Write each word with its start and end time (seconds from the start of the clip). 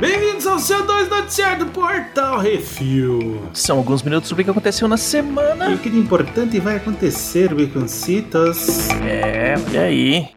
Bem-vindos 0.00 0.46
ao 0.46 0.58
seu 0.58 0.86
2 0.86 1.08
Noticiário 1.08 1.64
do 1.66 1.70
Portal 1.72 2.38
Refil. 2.38 3.42
São 3.52 3.78
alguns 3.78 4.02
minutos 4.02 4.28
sobre 4.28 4.42
o 4.42 4.44
que 4.44 4.50
aconteceu 4.50 4.88
na 4.88 4.94
E 4.96 4.98
semana. 4.98 5.70
o 5.70 5.78
que 5.78 5.90
de 5.90 5.98
importante 5.98 6.58
vai 6.58 6.76
acontecer, 6.76 7.54
Baconcitos? 7.54 8.88
É, 9.02 9.54
olha 9.68 9.82
aí. 9.82 10.28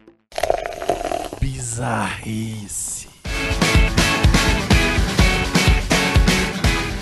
Bizarrice. 1.40 3.08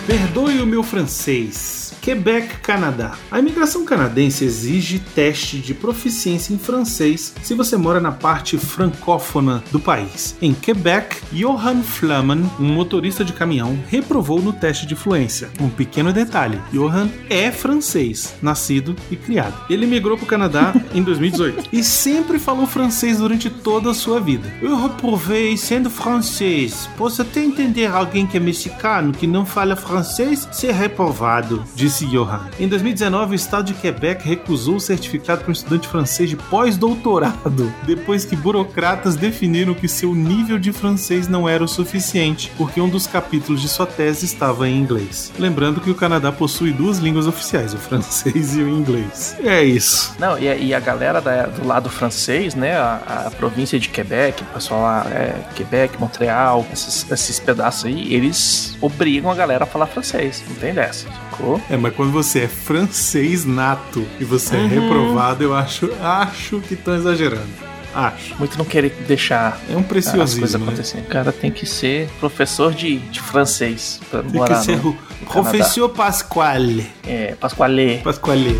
Perdoe 0.06 0.60
o 0.60 0.66
meu 0.66 0.82
francês. 0.82 1.81
Quebec, 2.02 2.56
Canadá. 2.58 3.12
A 3.30 3.38
imigração 3.38 3.84
canadense 3.84 4.44
exige 4.44 4.98
teste 4.98 5.58
de 5.58 5.72
proficiência 5.72 6.52
em 6.52 6.58
francês 6.58 7.32
se 7.40 7.54
você 7.54 7.76
mora 7.76 8.00
na 8.00 8.10
parte 8.10 8.58
francófona 8.58 9.62
do 9.70 9.78
país. 9.78 10.36
Em 10.42 10.52
Quebec, 10.52 11.22
Johan 11.30 11.80
Flaman, 11.82 12.42
um 12.58 12.72
motorista 12.72 13.24
de 13.24 13.32
caminhão, 13.32 13.78
reprovou 13.88 14.42
no 14.42 14.52
teste 14.52 14.84
de 14.84 14.96
fluência. 14.96 15.48
Um 15.60 15.68
pequeno 15.68 16.12
detalhe: 16.12 16.60
Johan 16.72 17.08
é 17.30 17.52
francês, 17.52 18.34
nascido 18.42 18.96
e 19.08 19.14
criado. 19.14 19.54
Ele 19.70 19.86
migrou 19.86 20.16
para 20.16 20.24
o 20.24 20.28
Canadá 20.28 20.74
em 20.92 21.04
2018 21.04 21.68
e 21.72 21.84
sempre 21.84 22.40
falou 22.40 22.66
francês 22.66 23.18
durante 23.18 23.48
toda 23.48 23.92
a 23.92 23.94
sua 23.94 24.18
vida. 24.18 24.52
Eu 24.60 24.76
reprovei 24.76 25.56
sendo 25.56 25.88
francês. 25.88 26.90
Posso 26.96 27.22
até 27.22 27.44
entender 27.44 27.86
alguém 27.86 28.26
que 28.26 28.36
é 28.36 28.40
mexicano 28.40 29.12
que 29.12 29.26
não 29.28 29.46
fala 29.46 29.76
francês 29.76 30.48
ser 30.50 30.72
reprovado, 30.72 31.62
disse 31.76 31.91
Johan. 32.00 32.48
Em 32.58 32.66
2019, 32.68 33.32
o 33.32 33.34
estado 33.34 33.66
de 33.66 33.74
Quebec 33.74 34.26
recusou 34.26 34.76
o 34.76 34.80
certificado 34.80 35.40
para 35.42 35.50
um 35.50 35.52
estudante 35.52 35.86
francês 35.88 36.28
de 36.30 36.36
pós-doutorado, 36.36 37.72
depois 37.84 38.24
que 38.24 38.34
burocratas 38.36 39.14
definiram 39.16 39.74
que 39.74 39.86
seu 39.88 40.14
nível 40.14 40.58
de 40.58 40.72
francês 40.72 41.28
não 41.28 41.48
era 41.48 41.62
o 41.62 41.68
suficiente, 41.68 42.52
porque 42.56 42.80
um 42.80 42.88
dos 42.88 43.06
capítulos 43.06 43.60
de 43.60 43.68
sua 43.68 43.86
tese 43.86 44.24
estava 44.26 44.68
em 44.68 44.76
inglês. 44.78 45.32
Lembrando 45.38 45.80
que 45.80 45.90
o 45.90 45.94
Canadá 45.94 46.30
possui 46.32 46.72
duas 46.72 46.98
línguas 46.98 47.26
oficiais, 47.26 47.72
o 47.74 47.78
francês 47.78 48.56
e 48.56 48.60
o 48.62 48.68
inglês. 48.68 49.36
E 49.40 49.48
é 49.48 49.62
isso. 49.64 50.14
Não, 50.18 50.38
e, 50.38 50.48
a- 50.48 50.56
e 50.56 50.74
a 50.74 50.80
galera 50.80 51.20
da- 51.20 51.46
do 51.46 51.66
lado 51.66 51.88
francês, 51.88 52.54
né? 52.54 52.76
A, 52.76 53.24
a 53.26 53.30
província 53.30 53.78
de 53.78 53.88
Quebec, 53.88 54.42
o 54.42 54.46
pessoal 54.46 54.82
lá, 54.82 55.06
é, 55.10 55.34
Quebec, 55.54 55.98
Montreal, 56.00 56.66
esses, 56.72 57.10
esses 57.10 57.38
pedaços 57.40 57.84
aí, 57.86 58.12
eles 58.12 58.76
obrigam 58.80 59.30
a 59.30 59.34
galera 59.34 59.64
a 59.64 59.66
falar 59.66 59.86
francês. 59.86 60.42
Não 60.48 60.56
tem 60.56 60.74
dessa, 60.74 61.06
sacou? 61.32 61.60
É, 61.70 61.76
mas 61.76 61.94
quando 61.94 62.12
você 62.12 62.40
é 62.40 62.48
francês 62.48 63.44
nato 63.44 64.06
e 64.20 64.24
você 64.24 64.56
Uhum. 64.56 64.64
é 64.64 64.68
reprovado, 64.68 65.42
eu 65.44 65.54
acho, 65.54 65.90
acho 66.02 66.60
que 66.60 66.74
estão 66.74 66.94
exagerando. 66.94 67.72
Acho. 67.94 68.34
Muito 68.38 68.56
não 68.56 68.64
querer 68.64 68.90
deixar 69.06 69.60
É 69.68 69.76
um 69.76 69.80
as 69.80 69.86
coisas 69.86 69.86
preciosismo, 69.88 70.58
né? 70.60 70.64
acontecerem. 70.72 71.04
O 71.04 71.08
cara 71.08 71.30
tem 71.30 71.50
que 71.50 71.66
ser 71.66 72.08
professor 72.20 72.72
de, 72.72 72.96
de 72.98 73.20
francês 73.20 74.00
pra 74.10 74.22
Tem 74.22 74.32
morar 74.32 74.58
que 74.60 74.64
ser 74.64 74.76
no, 74.82 74.90
o 74.90 75.26
professor 75.26 75.88
Pasquale. 75.90 76.90
é, 77.06 77.34
Pasquale. 77.34 77.98
Pasquale. 78.02 78.58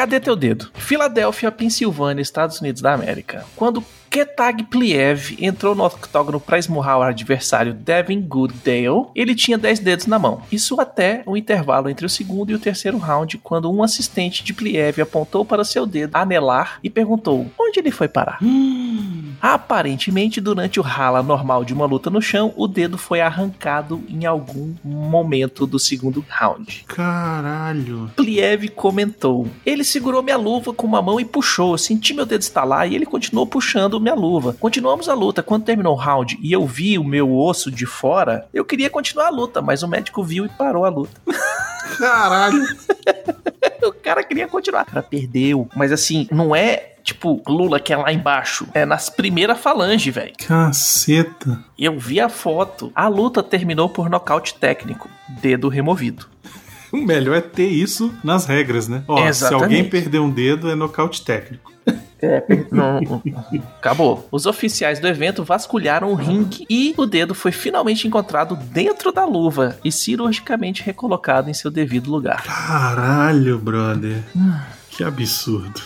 Cadê 0.00 0.18
teu 0.18 0.34
dedo? 0.34 0.70
Filadélfia, 0.72 1.52
Pensilvânia, 1.52 2.22
Estados 2.22 2.58
Unidos 2.60 2.80
da 2.80 2.94
América. 2.94 3.44
Quando 3.54 3.84
Ketag 4.10 4.64
Pliev 4.64 5.36
entrou 5.40 5.72
no 5.72 5.84
octógono 5.84 6.40
para 6.40 6.58
esmurrar 6.58 6.98
o 6.98 7.02
adversário 7.02 7.72
Devin 7.72 8.20
Goodale, 8.20 9.06
ele 9.14 9.36
tinha 9.36 9.56
10 9.56 9.78
dedos 9.78 10.06
na 10.06 10.18
mão. 10.18 10.42
Isso 10.50 10.80
até 10.80 11.22
o 11.24 11.36
intervalo 11.36 11.88
entre 11.88 12.04
o 12.04 12.08
segundo 12.08 12.50
e 12.50 12.54
o 12.54 12.58
terceiro 12.58 12.98
round, 12.98 13.38
quando 13.38 13.70
um 13.70 13.84
assistente 13.84 14.42
de 14.42 14.52
Pliev 14.52 15.00
apontou 15.00 15.44
para 15.44 15.62
seu 15.62 15.86
dedo 15.86 16.16
anelar 16.16 16.80
e 16.82 16.90
perguntou 16.90 17.46
onde 17.56 17.78
ele 17.78 17.92
foi 17.92 18.08
parar. 18.08 18.40
Aparentemente, 19.40 20.40
durante 20.40 20.80
o 20.80 20.82
rala 20.82 21.22
normal 21.22 21.64
de 21.64 21.72
uma 21.72 21.86
luta 21.86 22.10
no 22.10 22.20
chão, 22.20 22.52
o 22.56 22.66
dedo 22.66 22.98
foi 22.98 23.20
arrancado 23.20 24.02
em 24.08 24.26
algum 24.26 24.74
momento 24.82 25.66
do 25.66 25.78
segundo 25.78 26.24
round. 26.28 26.84
Caralho. 26.88 28.10
Pliev 28.16 28.68
comentou: 28.70 29.46
Ele 29.64 29.84
segurou 29.84 30.20
minha 30.20 30.36
luva 30.36 30.74
com 30.74 30.86
uma 30.86 31.00
mão 31.00 31.20
e 31.20 31.24
puxou. 31.24 31.74
Eu 31.74 31.78
senti 31.78 32.12
meu 32.12 32.26
dedo 32.26 32.42
estalar 32.42 32.90
e 32.90 32.96
ele 32.96 33.06
continuou 33.06 33.46
puxando 33.46 33.99
minha 34.00 34.14
luva. 34.14 34.56
Continuamos 34.58 35.08
a 35.08 35.14
luta. 35.14 35.42
Quando 35.42 35.64
terminou 35.64 35.94
o 35.94 35.98
round 35.98 36.38
e 36.40 36.52
eu 36.52 36.66
vi 36.66 36.98
o 36.98 37.04
meu 37.04 37.36
osso 37.36 37.70
de 37.70 37.86
fora, 37.86 38.46
eu 38.52 38.64
queria 38.64 38.90
continuar 38.90 39.26
a 39.26 39.30
luta, 39.30 39.60
mas 39.62 39.82
o 39.82 39.88
médico 39.88 40.22
viu 40.24 40.44
e 40.44 40.48
parou 40.48 40.84
a 40.84 40.88
luta. 40.88 41.20
Caralho. 41.98 42.62
o 43.82 43.92
cara 43.92 44.22
queria 44.22 44.48
continuar. 44.48 44.82
O 44.82 44.86
cara 44.86 45.02
perdeu. 45.02 45.68
Mas 45.74 45.92
assim, 45.92 46.28
não 46.30 46.54
é 46.54 46.94
tipo 47.02 47.42
Lula 47.46 47.80
que 47.80 47.92
é 47.92 47.96
lá 47.96 48.12
embaixo. 48.12 48.66
É 48.74 48.84
nas 48.84 49.08
primeiras 49.08 49.58
falanges, 49.58 50.14
velho. 50.14 50.32
Caceta. 50.46 51.64
Eu 51.78 51.98
vi 51.98 52.20
a 52.20 52.28
foto. 52.28 52.92
A 52.94 53.08
luta 53.08 53.42
terminou 53.42 53.88
por 53.88 54.08
nocaute 54.08 54.54
técnico. 54.54 55.08
Dedo 55.28 55.68
removido. 55.68 56.26
O 56.92 56.96
melhor 56.96 57.36
é 57.36 57.40
ter 57.40 57.68
isso 57.68 58.12
nas 58.22 58.46
regras, 58.46 58.88
né? 58.88 59.04
Ó, 59.06 59.16
se 59.16 59.28
Exatamente. 59.28 59.62
alguém 59.62 59.88
perder 59.88 60.18
um 60.18 60.30
dedo, 60.30 60.68
é 60.68 60.74
nocaute 60.74 61.24
técnico. 61.24 61.72
É, 62.22 62.42
não, 62.70 63.00
acabou. 63.78 64.28
Os 64.30 64.46
oficiais 64.46 64.98
do 65.00 65.08
evento 65.08 65.42
vasculharam 65.44 66.10
o 66.10 66.14
ringue 66.14 66.66
e 66.68 66.94
o 66.96 67.06
dedo 67.06 67.34
foi 67.34 67.52
finalmente 67.52 68.06
encontrado 68.06 68.56
dentro 68.56 69.10
da 69.12 69.24
luva 69.24 69.76
e 69.84 69.90
cirurgicamente 69.90 70.82
recolocado 70.82 71.48
em 71.50 71.54
seu 71.54 71.70
devido 71.70 72.10
lugar. 72.10 72.42
Caralho, 72.44 73.58
brother. 73.58 74.22
Que 74.90 75.04
absurdo. 75.04 75.80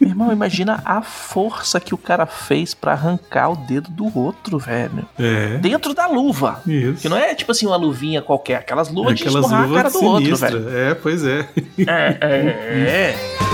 Meu 0.00 0.10
irmão, 0.10 0.32
imagina 0.32 0.82
a 0.84 1.00
força 1.00 1.78
que 1.80 1.94
o 1.94 1.98
cara 1.98 2.26
fez 2.26 2.74
pra 2.74 2.92
arrancar 2.92 3.50
o 3.50 3.56
dedo 3.56 3.88
do 3.90 4.18
outro, 4.18 4.58
velho. 4.58 5.06
É. 5.18 5.56
Dentro 5.58 5.94
da 5.94 6.06
luva. 6.06 6.60
Isso. 6.66 7.00
Que 7.00 7.08
não 7.08 7.16
é 7.16 7.34
tipo 7.34 7.52
assim 7.52 7.64
uma 7.66 7.76
luvinha 7.76 8.20
qualquer, 8.20 8.56
aquelas 8.56 8.90
luvas 8.90 9.14
de 9.14 9.22
Aquelas 9.22 9.44
esmurrar 9.46 9.70
a 9.70 9.74
cara 9.74 9.88
luvas 9.88 9.92
do 10.00 10.04
outro, 10.06 10.24
sinistras. 10.36 10.52
velho. 10.64 10.76
É, 10.76 10.94
pois 10.94 11.24
é. 11.24 11.48
É, 11.78 12.18
é, 12.20 12.36
é. 13.16 13.16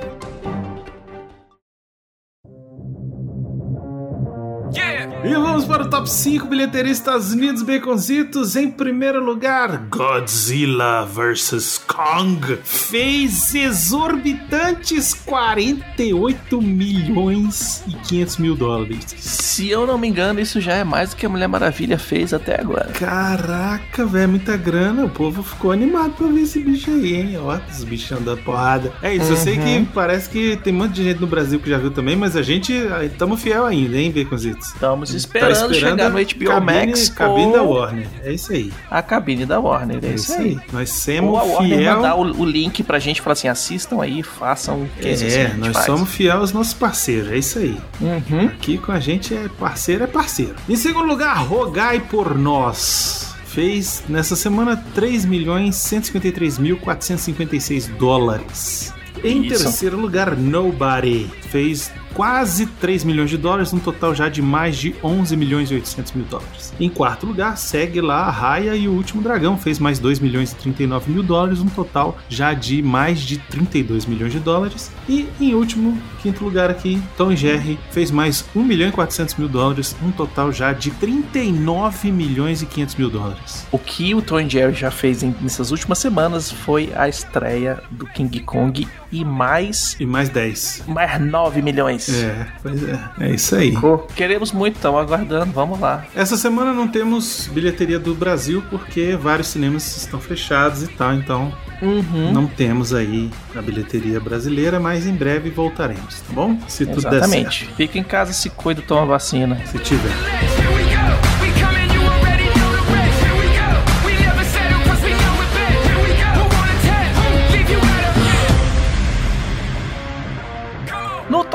E 5.23 5.33
vamos 5.35 5.65
para 5.65 5.83
o 5.83 5.89
top 5.89 6.09
5 6.09 6.47
bilheteria 6.47 6.91
Estados 6.91 7.31
Unidos 7.31 7.61
Baconzitos. 7.61 8.55
Em 8.55 8.71
primeiro 8.71 9.23
lugar, 9.23 9.77
Godzilla 9.87 11.05
vs 11.05 11.77
Kong 11.77 12.57
fez 12.63 13.53
exorbitantes 13.53 15.13
48 15.13 16.59
milhões 16.59 17.83
e 17.87 17.91
500 17.91 18.37
mil 18.37 18.55
dólares. 18.55 19.05
Se 19.19 19.69
eu 19.69 19.85
não 19.85 19.97
me 19.97 20.07
engano, 20.07 20.39
isso 20.39 20.59
já 20.59 20.73
é 20.73 20.83
mais 20.83 21.11
do 21.11 21.17
que 21.17 21.25
a 21.25 21.29
Mulher 21.29 21.47
Maravilha 21.47 21.99
fez 21.99 22.33
até 22.33 22.59
agora. 22.59 22.87
Caraca, 22.93 24.03
velho, 24.07 24.29
muita 24.29 24.57
grana. 24.57 25.05
O 25.05 25.09
povo 25.09 25.43
ficou 25.43 25.71
animado 25.71 26.13
pra 26.13 26.27
ver 26.27 26.41
esse 26.41 26.59
bicho 26.63 26.89
aí, 26.89 27.13
hein? 27.13 27.37
Ó, 27.37 27.59
os 27.71 27.83
bichos 27.83 28.09
dando 28.09 28.41
porrada. 28.41 28.91
É 29.03 29.13
isso, 29.13 29.31
eu 29.31 29.37
sei 29.37 29.57
que 29.57 29.85
parece 29.93 30.27
que 30.29 30.57
tem 30.57 30.73
um 30.73 30.77
monte 30.77 30.93
de 30.93 31.03
gente 31.03 31.21
no 31.21 31.27
Brasil 31.27 31.59
que 31.59 31.69
já 31.69 31.77
viu 31.77 31.91
também, 31.91 32.15
mas 32.15 32.35
a 32.35 32.41
gente 32.41 32.73
estamos 33.03 33.39
fiel 33.39 33.65
ainda, 33.65 33.97
hein, 33.97 34.11
Baconzitos? 34.11 34.69
Estamos 34.69 35.10
esperando, 35.13 35.73
chegar 35.73 36.09
no 36.09 36.17
HBO 36.17 36.45
Tá 36.45 36.53
cabine, 36.53 36.85
Max 36.87 37.09
cabine 37.09 37.45
ou 37.47 37.51
da 37.53 37.61
Warner. 37.63 38.07
É 38.23 38.33
isso 38.33 38.51
aí. 38.51 38.71
a 38.89 39.01
cabine 39.01 39.45
da 39.45 39.59
Warner. 39.59 39.99
É, 40.03 40.07
É 40.07 40.13
isso 40.13 40.33
aí. 40.33 40.39
aí. 40.39 40.59
Nós 40.71 41.07
Ou 41.07 41.37
a 41.37 41.41
somos 41.41 41.53
Warner 41.55 41.77
fiel. 41.79 41.95
mandar 41.95 42.15
o, 42.15 42.21
o 42.41 42.45
link 42.45 42.83
pra 42.83 42.99
gente 42.99 43.21
falar 43.21 43.33
assim: 43.33 43.47
assistam 43.47 44.01
aí, 44.01 44.23
façam 44.23 44.83
o 44.83 44.89
que 44.99 45.07
É, 45.07 45.15
gente 45.15 45.57
nós 45.57 45.73
faz. 45.73 45.85
somos 45.85 46.09
fiel 46.09 46.37
aos 46.37 46.51
nossos 46.51 46.73
parceiros, 46.73 47.31
é 47.31 47.37
isso 47.37 47.59
aí. 47.59 47.77
Uhum. 47.99 48.45
Aqui 48.47 48.77
com 48.77 48.91
a 48.91 48.99
gente 48.99 49.33
é 49.35 49.47
parceiro, 49.59 50.03
é 50.03 50.07
parceiro. 50.07 50.55
Em 50.69 50.75
segundo 50.75 51.05
lugar, 51.07 51.37
Rogai 51.45 51.99
por 51.99 52.37
Nós. 52.37 53.29
Fez 53.45 54.03
nessa 54.07 54.33
semana 54.35 54.81
3 54.95 55.25
milhões 55.25 55.75
153 55.75 56.57
mil 56.57 56.77
456 56.77 57.87
dólares. 57.99 58.93
Em 59.23 59.45
Isso. 59.45 59.63
terceiro 59.63 59.97
lugar, 59.99 60.37
Nobody. 60.37 61.29
Fez 61.51 61.91
quase 62.13 62.65
3 62.65 63.03
milhões 63.03 63.29
de 63.29 63.37
dólares, 63.37 63.73
um 63.73 63.79
total 63.79 64.13
já 64.13 64.29
de 64.29 64.41
mais 64.41 64.77
de 64.77 64.95
11 65.03 65.35
milhões 65.35 65.71
e 65.71 65.75
800 65.75 66.13
mil 66.13 66.25
dólares. 66.25 66.73
Em 66.79 66.89
quarto 66.89 67.25
lugar, 67.25 67.57
segue 67.57 68.01
lá 68.01 68.23
a 68.23 68.31
Raya 68.31 68.75
e 68.75 68.87
o 68.87 68.93
Último 68.93 69.21
Dragão, 69.21 69.57
fez 69.57 69.79
mais 69.79 69.99
2 69.99 70.19
milhões 70.19 70.51
e 70.51 70.55
39 70.55 71.11
mil 71.11 71.23
dólares, 71.23 71.59
um 71.59 71.67
total 71.67 72.17
já 72.29 72.53
de 72.53 72.81
mais 72.81 73.19
de 73.19 73.37
32 73.37 74.05
milhões 74.05 74.31
de 74.31 74.39
dólares. 74.39 74.91
E 75.07 75.27
em 75.39 75.53
último, 75.53 75.97
quinto 76.21 76.43
lugar 76.43 76.69
aqui, 76.69 77.01
Tom 77.17 77.31
e 77.31 77.35
Jerry 77.35 77.79
fez 77.91 78.11
mais 78.11 78.45
1 78.55 78.63
milhão 78.63 78.89
e 78.89 78.91
400 78.91 79.35
mil 79.35 79.47
dólares, 79.47 79.95
um 80.01 80.11
total 80.11 80.51
já 80.51 80.73
de 80.73 80.91
39 80.91 82.11
milhões 82.11 82.61
e 82.61 82.65
500 82.65 82.95
mil 82.95 83.09
dólares. 83.09 83.65
O 83.71 83.77
que 83.77 84.13
o 84.15 84.21
Tom 84.21 84.47
Jerry 84.47 84.73
já 84.73 84.91
fez 84.91 85.23
em, 85.23 85.35
nessas 85.41 85.71
últimas 85.71 85.99
semanas 85.99 86.51
foi 86.51 86.91
a 86.95 87.07
estreia 87.07 87.81
do 87.91 88.05
King 88.07 88.39
Kong 88.41 88.87
e 89.11 89.25
mais. 89.25 89.95
E 89.99 90.05
mais 90.05 90.29
10. 90.29 90.83
Mais 90.87 91.19
9 91.19 91.40
milhões. 91.61 92.09
É, 92.23 92.45
pois 92.61 92.83
é. 92.87 92.99
É 93.19 93.29
isso 93.31 93.55
aí. 93.55 93.73
Queremos 94.15 94.51
muito, 94.51 94.75
estamos 94.75 94.99
aguardando, 95.01 95.51
vamos 95.51 95.79
lá. 95.79 96.05
Essa 96.15 96.37
semana 96.37 96.73
não 96.73 96.87
temos 96.87 97.47
bilheteria 97.53 97.99
do 97.99 98.13
Brasil 98.13 98.63
porque 98.69 99.15
vários 99.15 99.47
cinemas 99.47 99.97
estão 99.97 100.19
fechados 100.19 100.83
e 100.83 100.87
tal, 100.87 101.13
então 101.13 101.51
Uhum. 101.81 102.31
não 102.31 102.45
temos 102.45 102.93
aí 102.93 103.31
a 103.55 103.61
bilheteria 103.61 104.19
brasileira, 104.19 104.79
mas 104.79 105.07
em 105.07 105.15
breve 105.15 105.49
voltaremos, 105.49 106.21
tá 106.21 106.33
bom? 106.33 106.55
Se 106.67 106.85
tudo 106.85 107.01
der 107.01 107.13
Exatamente. 107.13 107.59
certo. 107.65 107.75
Fica 107.75 107.97
em 107.97 108.03
casa, 108.03 108.33
se 108.33 108.49
cuida, 108.51 108.81
toma 108.83 109.05
vacina. 109.05 109.59
Se 109.65 109.79
tiver. 109.79 110.60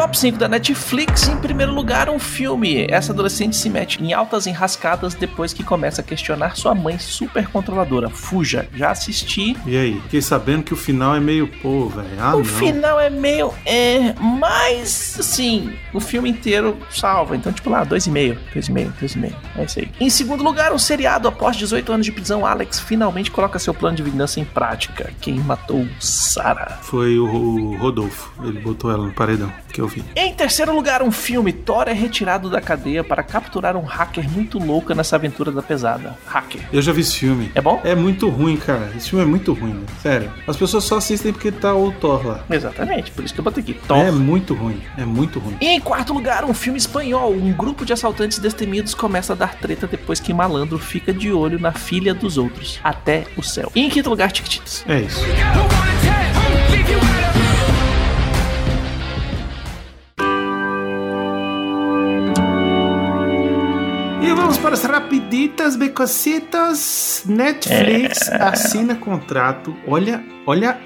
Top 0.06 0.18
5 0.18 0.38
da 0.38 0.46
Netflix, 0.46 1.26
em 1.26 1.36
primeiro 1.36 1.74
lugar, 1.74 2.08
um 2.08 2.18
filme. 2.18 2.86
Essa 2.88 3.12
adolescente 3.12 3.56
se 3.56 3.68
mete 3.68 4.00
em 4.00 4.12
altas 4.12 4.46
enrascadas 4.46 5.14
depois 5.14 5.52
que 5.52 5.64
começa 5.64 6.00
a 6.00 6.04
questionar 6.04 6.56
sua 6.56 6.76
mãe 6.76 6.96
super 6.96 7.48
controladora. 7.48 8.08
Fuja, 8.08 8.68
já 8.72 8.92
assisti. 8.92 9.56
E 9.66 9.76
aí? 9.76 10.00
Fiquei 10.02 10.22
sabendo 10.22 10.62
que 10.62 10.72
o 10.72 10.76
final 10.76 11.16
é 11.16 11.18
meio 11.18 11.48
pô, 11.60 11.88
velho. 11.88 12.06
Ah, 12.20 12.36
o 12.36 12.38
não. 12.38 12.44
final 12.44 13.00
é 13.00 13.10
meio. 13.10 13.52
É, 13.64 14.14
mas, 14.20 15.16
assim, 15.18 15.72
o 15.92 15.98
filme 15.98 16.30
inteiro 16.30 16.78
salva. 16.88 17.34
Então, 17.34 17.52
tipo 17.52 17.68
lá, 17.68 17.84
2,5, 17.84 18.38
2,5, 18.54 18.92
2,5. 19.02 19.32
É 19.56 19.64
isso 19.64 19.80
aí. 19.80 19.90
Em 19.98 20.10
segundo 20.10 20.44
lugar, 20.44 20.72
um 20.72 20.78
seriado. 20.78 21.26
Após 21.26 21.56
18 21.56 21.92
anos 21.92 22.06
de 22.06 22.12
prisão, 22.12 22.46
Alex 22.46 22.78
finalmente 22.78 23.28
coloca 23.28 23.58
seu 23.58 23.74
plano 23.74 23.96
de 23.96 24.04
vingança 24.04 24.38
em 24.38 24.44
prática. 24.44 25.12
Quem 25.20 25.34
matou 25.40 25.84
Sarah? 25.98 26.78
Foi 26.82 27.18
o, 27.18 27.26
o 27.26 27.76
Rodolfo. 27.76 28.32
Ele 28.44 28.60
botou 28.60 28.88
ela 28.88 29.04
no 29.04 29.12
paredão, 29.12 29.52
que 29.76 29.80
eu 29.82 29.86
vi. 29.86 30.02
Em 30.16 30.32
terceiro 30.32 30.74
lugar, 30.74 31.02
um 31.02 31.12
filme. 31.12 31.52
Thor 31.52 31.84
é 31.86 31.92
retirado 31.92 32.48
da 32.48 32.62
cadeia 32.62 33.04
para 33.04 33.22
capturar 33.22 33.76
um 33.76 33.82
hacker 33.82 34.28
muito 34.30 34.58
louco 34.58 34.94
nessa 34.94 35.16
aventura 35.16 35.52
da 35.52 35.60
pesada. 35.60 36.16
Hacker. 36.26 36.62
Eu 36.72 36.80
já 36.80 36.92
vi 36.92 37.02
esse 37.02 37.16
filme. 37.16 37.52
É 37.54 37.60
bom? 37.60 37.78
É 37.84 37.94
muito 37.94 38.28
ruim, 38.30 38.56
cara. 38.56 38.90
Esse 38.96 39.10
filme 39.10 39.24
é 39.24 39.28
muito 39.28 39.52
ruim, 39.52 39.72
velho. 39.72 39.86
Sério. 40.00 40.32
As 40.46 40.56
pessoas 40.56 40.84
só 40.84 40.96
assistem 40.96 41.30
porque 41.30 41.52
tá 41.52 41.74
o 41.74 41.92
Thor 41.92 42.26
lá. 42.26 42.40
Exatamente, 42.48 43.10
por 43.10 43.22
isso 43.22 43.34
que 43.34 43.40
eu 43.40 43.44
botei 43.44 43.62
aqui. 43.62 43.74
Thor. 43.86 43.98
É 43.98 44.10
muito 44.10 44.54
ruim. 44.54 44.80
É 44.96 45.04
muito 45.04 45.38
ruim. 45.38 45.56
E 45.60 45.66
em 45.66 45.80
quarto 45.80 46.14
lugar, 46.14 46.44
um 46.46 46.54
filme 46.54 46.78
espanhol. 46.78 47.34
Um 47.34 47.52
grupo 47.52 47.84
de 47.84 47.92
assaltantes 47.92 48.38
destemidos 48.38 48.94
começa 48.94 49.34
a 49.34 49.36
dar 49.36 49.56
treta 49.56 49.86
depois 49.86 50.18
que 50.18 50.32
malandro 50.32 50.78
fica 50.78 51.12
de 51.12 51.30
olho 51.30 51.58
na 51.58 51.72
filha 51.72 52.14
dos 52.14 52.38
outros. 52.38 52.80
Até 52.82 53.24
o 53.36 53.42
céu. 53.42 53.70
E 53.74 53.82
em 53.82 53.90
quinto 53.90 54.08
lugar, 54.08 54.32
Tiquititas. 54.32 54.84
É 54.88 55.00
isso. 55.00 55.20
Rapiditas, 65.06 65.76
becocitas. 65.76 67.22
Netflix 67.26 68.28
assina 68.28 68.96
contrato. 68.96 69.76
Olha, 69.86 70.20
olha 70.44 70.80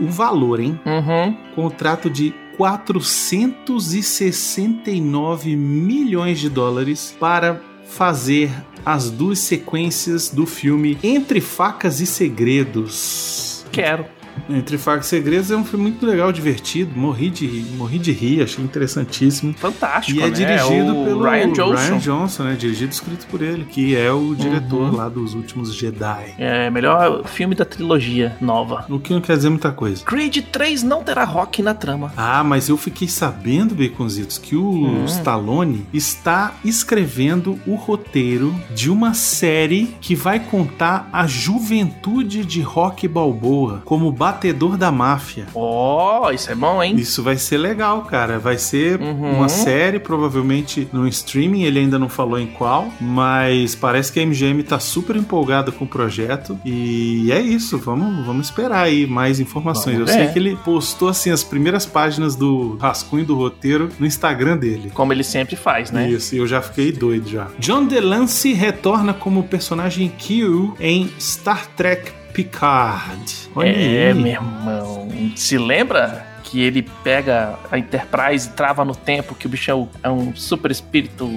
o 0.00 0.06
valor, 0.06 0.60
hein? 0.60 0.78
Uhum. 0.86 1.36
Contrato 1.56 2.08
de 2.08 2.32
469 2.56 5.56
milhões 5.56 6.38
de 6.38 6.48
dólares 6.48 7.16
para 7.18 7.60
fazer 7.88 8.48
as 8.86 9.10
duas 9.10 9.40
sequências 9.40 10.30
do 10.30 10.46
filme 10.46 10.96
Entre 11.02 11.40
Facas 11.40 12.00
e 12.00 12.06
Segredos. 12.06 13.66
Quero. 13.72 14.06
Entre 14.48 14.76
Facas 14.78 15.06
e 15.06 15.08
Segredos 15.10 15.50
é 15.50 15.56
um 15.56 15.64
filme 15.64 15.84
muito 15.84 16.04
legal, 16.06 16.32
divertido. 16.32 16.92
Morri 16.98 17.30
de, 17.30 17.64
morri 17.76 17.98
de 17.98 18.12
rir, 18.12 18.42
achei 18.42 18.62
interessantíssimo. 18.64 19.54
Fantástico, 19.54 20.18
E 20.18 20.22
é 20.22 20.26
né? 20.26 20.30
dirigido 20.30 20.96
o 21.00 21.04
pelo 21.04 21.22
Ryan 21.22 21.52
Johnson. 21.52 21.74
Ryan 21.74 21.98
Johnson, 21.98 22.42
né? 22.44 22.56
Dirigido 22.58 22.90
e 22.90 22.94
escrito 22.94 23.26
por 23.26 23.42
ele, 23.42 23.64
que 23.64 23.96
é 23.96 24.10
o 24.12 24.34
diretor 24.34 24.90
Uhum. 24.90 24.96
lá 24.96 25.08
dos 25.08 25.34
últimos 25.34 25.74
Jedi. 25.74 26.34
É, 26.38 26.70
melhor 26.70 27.24
filme 27.26 27.54
da 27.54 27.64
trilogia 27.64 28.36
nova. 28.40 28.84
O 28.88 28.98
que 28.98 29.12
não 29.12 29.20
quer 29.20 29.36
dizer 29.36 29.48
muita 29.48 29.72
coisa. 29.72 30.04
Creed 30.04 30.38
3 30.52 30.82
não 30.82 31.02
terá 31.02 31.24
rock 31.24 31.62
na 31.62 31.74
trama. 31.74 32.12
Ah, 32.16 32.42
mas 32.44 32.68
eu 32.68 32.76
fiquei 32.76 33.08
sabendo, 33.08 33.74
Baconzitos, 33.74 34.38
que 34.38 34.56
o 34.56 34.70
Hum. 34.84 35.04
Stallone 35.06 35.86
está 35.92 36.54
escrevendo 36.64 37.58
o 37.66 37.74
roteiro 37.74 38.54
de 38.74 38.90
uma 38.90 39.14
série 39.14 39.94
que 40.00 40.14
vai 40.14 40.38
contar 40.40 41.08
a 41.12 41.26
juventude 41.26 42.44
de 42.44 42.60
Rock 42.60 43.08
Balboa 43.08 43.82
como 43.84 44.10
batedor 44.24 44.78
da 44.78 44.90
máfia. 44.90 45.46
Ó, 45.54 46.30
isso 46.30 46.50
é 46.50 46.54
bom, 46.54 46.82
hein? 46.82 46.94
Isso 46.96 47.22
vai 47.22 47.36
ser 47.36 47.58
legal, 47.58 48.02
cara. 48.02 48.38
Vai 48.38 48.56
ser 48.56 48.98
Uhum. 49.00 49.32
uma 49.36 49.48
série, 49.50 49.98
provavelmente 49.98 50.88
no 50.92 51.06
streaming. 51.08 51.62
Ele 51.64 51.78
ainda 51.80 51.98
não 51.98 52.08
falou 52.08 52.38
em 52.38 52.46
qual, 52.46 52.88
mas 53.00 53.74
parece 53.74 54.10
que 54.10 54.18
a 54.18 54.22
MGM 54.22 54.62
tá 54.62 54.78
super 54.80 55.14
empolgada 55.16 55.70
com 55.70 55.84
o 55.84 55.88
projeto. 55.88 56.58
E 56.64 57.30
é 57.30 57.40
isso. 57.40 57.76
Vamos, 57.78 58.24
vamos 58.24 58.46
esperar 58.46 58.84
aí 58.84 59.06
mais 59.06 59.40
informações. 59.40 59.94
Vamos 59.96 60.10
Eu 60.10 60.14
sei 60.16 60.26
ver. 60.26 60.32
que 60.32 60.38
ele 60.38 60.56
postou 60.64 61.08
assim 61.08 61.30
as 61.30 61.44
primeiras 61.44 61.84
páginas 61.84 62.34
do 62.34 62.76
rascunho 62.80 63.26
do 63.26 63.34
roteiro 63.36 63.90
no 63.98 64.06
Instagram 64.06 64.56
dele. 64.56 64.90
Como 64.94 65.12
ele 65.12 65.22
sempre 65.24 65.54
faz, 65.54 65.90
né? 65.90 66.08
Isso, 66.08 66.34
e 66.34 66.38
eu 66.38 66.46
já 66.46 66.62
fiquei 66.62 66.90
doido 66.92 67.28
já. 67.28 67.48
John 67.58 67.84
DeLancey 67.84 68.54
retorna 68.54 69.12
como 69.12 69.42
personagem 69.42 70.10
Q 70.18 70.72
em 70.80 71.10
Star 71.20 71.66
Trek 71.76 72.10
Picard. 72.34 73.48
Olha 73.54 73.68
é, 73.68 74.08
aí. 74.08 74.14
meu 74.14 74.26
irmão. 74.26 75.08
Se 75.36 75.56
lembra 75.56 76.33
que 76.44 76.60
ele 76.60 76.82
pega 77.02 77.58
a 77.70 77.78
Enterprise 77.78 78.48
e 78.48 78.50
trava 78.52 78.84
no 78.84 78.94
tempo 78.94 79.34
que 79.34 79.46
o 79.46 79.48
bicho 79.48 79.88
é 80.02 80.10
um 80.10 80.36
super 80.36 80.70
espírito 80.70 81.28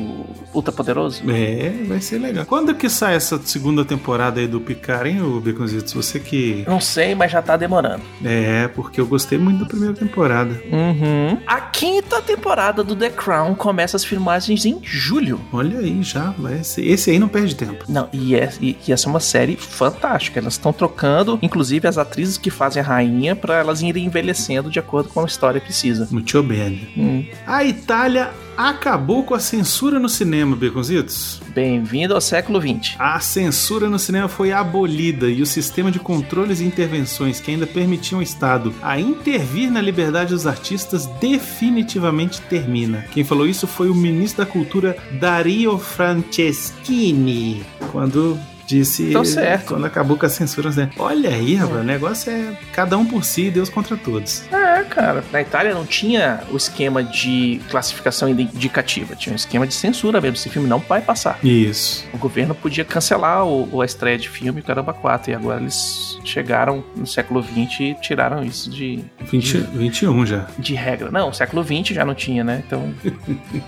ultra 0.53 0.71
poderoso? 0.71 1.23
É, 1.31 1.73
vai 1.87 2.01
ser 2.01 2.19
legal. 2.19 2.45
Quando 2.45 2.75
que 2.75 2.89
sai 2.89 3.15
essa 3.15 3.39
segunda 3.43 3.85
temporada 3.85 4.39
aí 4.39 4.47
do 4.47 4.59
Picard, 4.59 5.09
hein, 5.09 5.21
ô 5.21 5.39
Beconzitos? 5.39 5.93
Você 5.93 6.19
que. 6.19 6.63
Não 6.67 6.81
sei, 6.81 7.15
mas 7.15 7.31
já 7.31 7.41
tá 7.41 7.55
demorando. 7.55 8.03
É, 8.23 8.67
porque 8.69 8.99
eu 8.99 9.07
gostei 9.07 9.37
muito 9.37 9.59
da 9.61 9.65
primeira 9.65 9.95
temporada. 9.95 10.61
Uhum. 10.71 11.39
A 11.47 11.61
quinta 11.61 12.21
temporada 12.21 12.83
do 12.83 12.95
The 12.95 13.09
Crown 13.09 13.55
começa 13.55 13.95
as 13.95 14.03
filmagens 14.03 14.65
em 14.65 14.79
julho. 14.83 15.39
Olha 15.53 15.79
aí, 15.79 16.03
já. 16.03 16.31
Vai 16.37 16.63
ser... 16.63 16.85
Esse 16.85 17.11
aí 17.11 17.19
não 17.19 17.27
perde 17.27 17.55
tempo. 17.55 17.85
Não, 17.87 18.09
e, 18.11 18.35
é, 18.35 18.51
e, 18.61 18.77
e 18.85 18.91
essa 18.91 19.07
é 19.07 19.09
uma 19.09 19.19
série 19.19 19.55
fantástica. 19.55 20.39
Elas 20.39 20.53
estão 20.53 20.73
trocando, 20.73 21.39
inclusive, 21.41 21.87
as 21.87 21.97
atrizes 21.97 22.37
que 22.37 22.49
fazem 22.49 22.81
a 22.81 22.85
rainha 22.85 23.35
para 23.35 23.55
elas 23.55 23.81
irem 23.81 24.05
envelhecendo 24.05 24.69
de 24.69 24.79
acordo 24.79 25.06
com 25.07 25.21
a 25.21 25.25
história 25.25 25.61
precisa. 25.61 26.07
Muito 26.11 26.43
bem. 26.43 26.87
Hum. 26.97 27.25
A 27.45 27.63
Itália 27.63 28.31
acabou 28.57 29.23
com 29.23 29.35
a 29.35 29.39
censura 29.39 29.99
no 29.99 30.09
cinema, 30.09 30.55
Beconzitos. 30.55 31.39
Bem-vindo 31.49 32.15
ao 32.15 32.21
século 32.21 32.59
XX. 32.59 32.95
A 32.97 33.19
censura 33.19 33.87
no 33.87 33.99
cinema 33.99 34.27
foi 34.27 34.51
abolida 34.51 35.29
e 35.29 35.41
o 35.41 35.45
sistema 35.45 35.91
de 35.91 35.99
controles 35.99 36.59
e 36.59 36.65
intervenções 36.65 37.39
que 37.39 37.51
ainda 37.51 37.67
permitiam 37.67 38.19
o 38.19 38.23
Estado 38.23 38.73
a 38.81 38.99
intervir 38.99 39.71
na 39.71 39.81
liberdade 39.81 40.33
dos 40.33 40.47
artistas 40.47 41.05
definitivamente 41.19 42.41
termina. 42.41 43.05
Quem 43.11 43.23
falou 43.23 43.47
isso 43.47 43.67
foi 43.67 43.89
o 43.89 43.95
ministro 43.95 44.43
da 44.43 44.51
Cultura 44.51 44.97
Dario 45.19 45.77
Franceschini, 45.77 47.63
quando 47.91 48.39
disse 48.67 49.11
certo. 49.23 49.67
quando 49.73 49.85
acabou 49.85 50.17
com 50.17 50.25
a 50.25 50.29
censura. 50.29 50.69
Né? 50.71 50.89
Olha 50.99 51.29
aí, 51.29 51.55
rapaz, 51.55 51.79
o 51.79 51.83
negócio 51.83 52.31
é 52.31 52.53
cada 52.73 52.97
um 52.97 53.05
por 53.05 53.23
si 53.23 53.49
Deus 53.49 53.69
contra 53.69 53.95
todos. 53.95 54.43
É, 54.51 54.83
cara. 54.83 55.23
Na 55.31 55.41
Itália 55.41 55.73
não 55.73 55.85
tinha 55.85 56.41
o 56.51 56.57
esquema 56.57 57.01
de 57.03 57.61
classificação 57.69 58.27
indicativa, 58.29 59.15
tinha 59.15 59.31
um 59.33 59.35
esquema 59.35 59.65
de 59.65 59.73
censura 59.73 60.19
mesmo. 60.19 60.35
Esse 60.35 60.49
filme 60.49 60.67
não 60.67 60.79
vai 60.79 61.01
passar. 61.01 61.39
Isso. 61.43 62.05
O 62.13 62.17
governo 62.17 62.53
podia 62.53 62.83
cancelar 62.83 63.45
o, 63.45 63.69
o- 63.77 63.81
a 63.81 63.85
estreia 63.85 64.17
de 64.17 64.27
filme 64.29 64.61
Caramba 64.61 64.93
4 64.93 65.31
e 65.31 65.35
agora 65.35 65.61
eles 65.61 66.16
chegaram 66.29 66.83
no 66.95 67.05
século 67.07 67.41
XX 67.41 67.79
e 67.79 67.95
tiraram 68.01 68.43
isso 68.43 68.69
de, 68.69 69.03
20, 69.21 69.57
21 69.73 70.25
já. 70.25 70.47
de 70.57 70.73
regra. 70.73 71.11
Não, 71.11 71.31
século 71.33 71.63
XX 71.63 71.95
já 71.95 72.05
não 72.05 72.15
tinha, 72.15 72.43
né? 72.43 72.63
Então 72.65 72.93